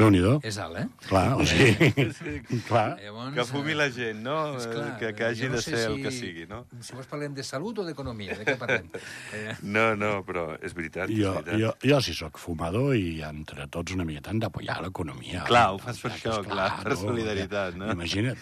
déu 0.00 0.08
nhi 0.08 0.22
és 0.48 0.56
alt, 0.56 0.78
eh? 0.80 0.86
Clar, 1.04 1.34
o 1.36 1.44
sigui... 1.44 1.90
Clar. 2.68 2.96
Llavors, 2.96 3.34
Que 3.36 3.44
fumi 3.44 3.74
eh, 3.74 3.76
la 3.76 3.88
gent, 3.92 4.22
no? 4.24 4.36
és 4.56 4.64
clar, 4.70 4.86
que, 5.02 5.10
que 5.18 5.26
hagi 5.26 5.50
no 5.50 5.58
de 5.58 5.60
sé 5.66 5.74
ser 5.76 5.82
el 5.90 5.98
si- 5.98 6.02
que 6.06 6.12
sigui, 6.16 6.46
no? 6.48 6.62
Si 6.80 6.96
vols 6.96 7.10
parlem 7.10 7.34
de 7.36 7.44
salut 7.44 7.82
o 7.82 7.84
d'economia, 7.84 8.38
de 8.40 8.46
què 8.48 8.56
parlem? 8.56 8.88
Eh, 9.36 9.56
No, 9.62 9.90
no, 10.00 10.14
però 10.24 10.46
és 10.64 10.72
veritat, 10.72 11.10
és 11.12 11.20
Jo, 11.20 11.34
veritat. 11.42 11.60
jo, 11.60 11.74
jo 11.92 12.00
sí 12.08 12.14
sóc 12.16 12.40
fumador 12.40 12.96
i 12.96 13.20
entre 13.28 13.68
tots 13.68 13.92
una 13.92 14.04
miqueta 14.08 14.32
hem 14.32 14.40
d'apoyar 14.40 14.80
l'economia. 14.86 15.44
Clar, 15.48 15.66
ho 15.74 15.78
fas 15.82 16.00
per 16.00 16.14
això, 16.14 16.38
és 16.40 16.48
clar, 16.48 16.70
per 16.88 16.96
solidaritat, 16.96 17.76
no? 17.76 17.92
Imagina't. 17.92 18.40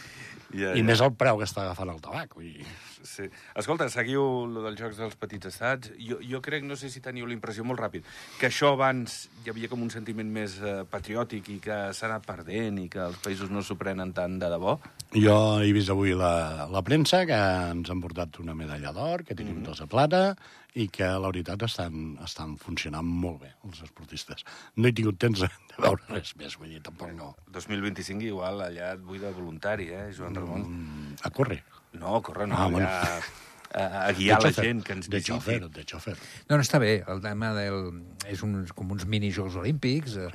Ja, 0.55 0.73
I 0.75 0.81
ja. 0.81 0.87
més 0.87 1.03
el 1.03 1.13
preu 1.19 1.39
que 1.39 1.47
està 1.51 1.63
agafant 1.67 1.91
el 1.93 2.01
tabac. 2.03 2.33
Vull 2.39 2.47
dir. 2.61 2.67
Sí. 3.03 3.25
Escolta, 3.57 3.89
seguiu 3.93 4.23
lo 4.51 4.63
dels 4.67 4.79
Jocs 4.81 4.99
dels 5.01 5.17
Petits 5.21 5.49
Estats. 5.51 5.93
Jo, 5.99 6.19
jo 6.21 6.41
crec, 6.45 6.65
no 6.69 6.77
sé 6.77 6.91
si 6.93 7.01
teniu 7.01 7.27
la 7.29 7.33
impressió 7.37 7.65
molt 7.65 7.81
ràpid, 7.81 8.05
que 8.41 8.49
això 8.51 8.75
abans 8.75 9.23
hi 9.45 9.51
havia 9.53 9.71
com 9.73 9.83
un 9.83 9.91
sentiment 9.93 10.29
més 10.31 10.59
eh, 10.61 10.81
patriòtic 10.91 11.49
i 11.55 11.59
que 11.65 11.79
s'ha 11.97 12.09
anat 12.11 12.27
perdent 12.29 12.79
i 12.83 12.89
que 12.93 13.01
els 13.07 13.21
països 13.25 13.51
no 13.51 13.63
s'ho 13.65 13.79
prenen 13.81 14.13
tant 14.17 14.39
de 14.41 14.51
debò. 14.53 14.77
Jo 15.17 15.37
he 15.65 15.73
vist 15.75 15.91
avui 15.91 16.13
la, 16.15 16.69
la 16.71 16.83
premsa 16.87 17.25
que 17.27 17.39
ens 17.73 17.91
han 17.91 18.01
portat 18.05 18.39
una 18.45 18.55
medalla 18.55 18.93
d'or, 18.97 19.25
que 19.27 19.35
tenim 19.39 19.63
dos 19.67 19.81
de 19.83 19.89
plata, 19.91 20.37
i 20.79 20.87
que 20.93 21.09
la 21.19 21.27
veritat 21.33 21.65
estan, 21.67 22.13
estan 22.23 22.55
funcionant 22.61 23.03
molt 23.07 23.41
bé, 23.43 23.51
els 23.67 23.81
esportistes. 23.83 24.45
No 24.77 24.87
he 24.87 24.95
tingut 24.95 25.19
temps 25.19 25.41
de, 25.43 25.49
de 25.73 25.83
veure 25.83 26.05
res 26.13 26.37
més, 26.39 26.55
vull 26.61 26.71
dir, 26.71 26.79
tampoc 26.87 27.11
no. 27.17 27.33
2025 27.51 28.29
igual 28.29 28.63
allà 28.69 28.93
et 28.95 29.03
vull 29.03 29.19
de 29.19 29.33
voluntari, 29.35 29.89
eh, 29.91 30.09
Joan 30.15 30.39
Ramon? 30.39 30.63
Mm, 30.69 31.17
A 31.27 31.31
córrer. 31.35 31.63
No, 31.93 32.21
corre, 32.23 32.47
no, 32.47 32.57
Ah, 32.57 32.69
bueno. 32.69 32.89
a, 32.89 34.07
a 34.09 34.13
guiar 34.13 34.39
De 34.39 34.45
la 34.45 34.51
xofer, 34.51 34.65
gent 34.65 34.83
que 34.85 34.93
ens 34.93 35.09
De 35.09 35.17
visiti. 35.19 35.33
xofer, 35.33 35.69
de 35.71 35.85
xofer. 35.85 36.17
No, 36.49 36.57
no, 36.57 36.63
està 36.63 36.79
bé. 36.83 37.05
El 37.07 37.21
tema 37.23 37.53
del... 37.55 37.91
És 38.31 38.43
uns, 38.43 38.73
com 38.73 38.91
uns 38.91 39.07
minijocs 39.07 39.57
olímpics 39.57 40.17
eh, 40.17 40.29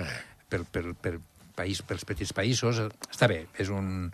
per, 0.50 0.64
per, 0.66 0.94
per 0.96 1.18
país, 1.56 1.82
pels 1.82 2.04
petits 2.06 2.34
països. 2.36 2.80
eh, 2.80 2.90
Està 3.12 3.28
bé. 3.32 3.46
És 3.58 3.70
un... 3.70 4.12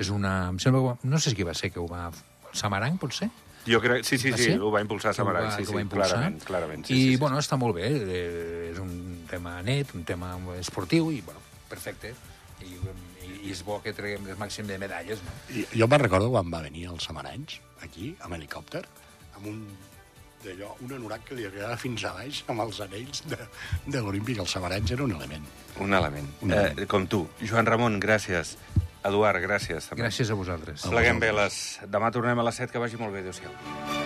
És 0.00 0.08
una... 0.10 0.48
Em 0.48 0.58
sembla, 0.58 0.96
no 1.02 1.18
sé 1.20 1.34
qui 1.36 1.42
va 1.46 1.54
ser 1.54 1.70
que 1.74 1.78
ho 1.82 1.86
va... 1.90 2.08
Samarang, 2.52 2.96
pot 2.98 3.12
ser? 3.14 3.28
Jo 3.66 3.78
crec, 3.82 4.02
sí, 4.08 4.16
sí, 4.18 4.30
Va 4.32 4.38
sí, 4.40 4.44
ser? 4.48 4.60
ho 4.60 4.70
va 4.72 4.80
impulsar 4.80 5.12
Samaranch, 5.14 5.50
va- 5.52 5.56
sí, 5.58 5.64
que 5.64 5.70
ho 5.70 5.74
va 5.74 5.80
sí, 5.82 5.84
impulsar. 5.84 6.08
clarament, 6.16 6.44
clarament. 6.48 6.86
Sí, 6.88 6.94
I, 6.94 6.96
sí, 7.02 7.10
sí, 7.10 7.16
bueno, 7.20 7.38
està 7.38 7.58
molt 7.60 7.76
bé. 7.76 7.90
Eh, 7.92 8.70
és 8.72 8.78
un 8.80 9.26
tema 9.30 9.58
net, 9.62 9.92
un 9.94 10.02
tema 10.08 10.32
esportiu, 10.58 11.10
i, 11.12 11.20
bueno, 11.26 11.38
perfecte. 11.68 12.14
I, 12.62 12.72
i, 13.26 13.50
és 13.52 13.62
bo 13.66 13.80
que 13.84 13.92
treguem 13.96 14.26
el 14.30 14.36
màxim 14.40 14.66
de 14.68 14.78
medalles, 14.78 15.22
no? 15.24 15.32
I, 15.54 15.66
jo 15.78 15.86
me'n 15.88 16.02
recordo 16.04 16.30
quan 16.32 16.50
va 16.52 16.60
venir 16.66 16.86
els 16.92 17.04
samaranys, 17.08 17.60
aquí, 17.82 18.14
amb 18.20 18.34
helicòpter, 18.36 18.82
amb 19.36 19.46
un 19.46 19.62
d'allò, 20.44 20.70
un 20.80 20.92
anorac 20.96 21.26
que 21.28 21.36
li 21.36 21.44
arribava 21.44 21.76
fins 21.76 22.04
a 22.08 22.14
baix 22.16 22.42
amb 22.48 22.62
els 22.64 22.78
anells 22.80 23.22
de, 23.28 23.36
de 23.86 24.00
l'Olímpic. 24.00 24.38
Els 24.40 24.50
samaranys 24.56 24.90
era 24.96 25.04
un 25.04 25.12
element. 25.12 25.44
Un 25.84 25.92
element. 25.94 26.30
Un 26.40 26.52
Eh, 26.52 26.56
element. 26.62 26.86
com 26.88 27.06
tu. 27.06 27.26
Joan 27.44 27.66
Ramon, 27.68 28.00
gràcies. 28.00 28.56
Eduard, 29.04 29.40
gràcies. 29.44 29.88
També. 29.88 30.02
Gràcies 30.06 30.30
a 30.30 30.34
vosaltres. 30.36 30.82
Pleguem 30.88 31.20
veles. 31.20 31.80
Demà 31.88 32.10
tornem 32.12 32.38
a 32.40 32.42
les 32.48 32.54
7, 32.64 32.72
que 32.72 32.78
vagi 32.78 32.96
molt 33.00 33.12
bé. 33.12 33.20
Adéu-siau. 33.20 33.99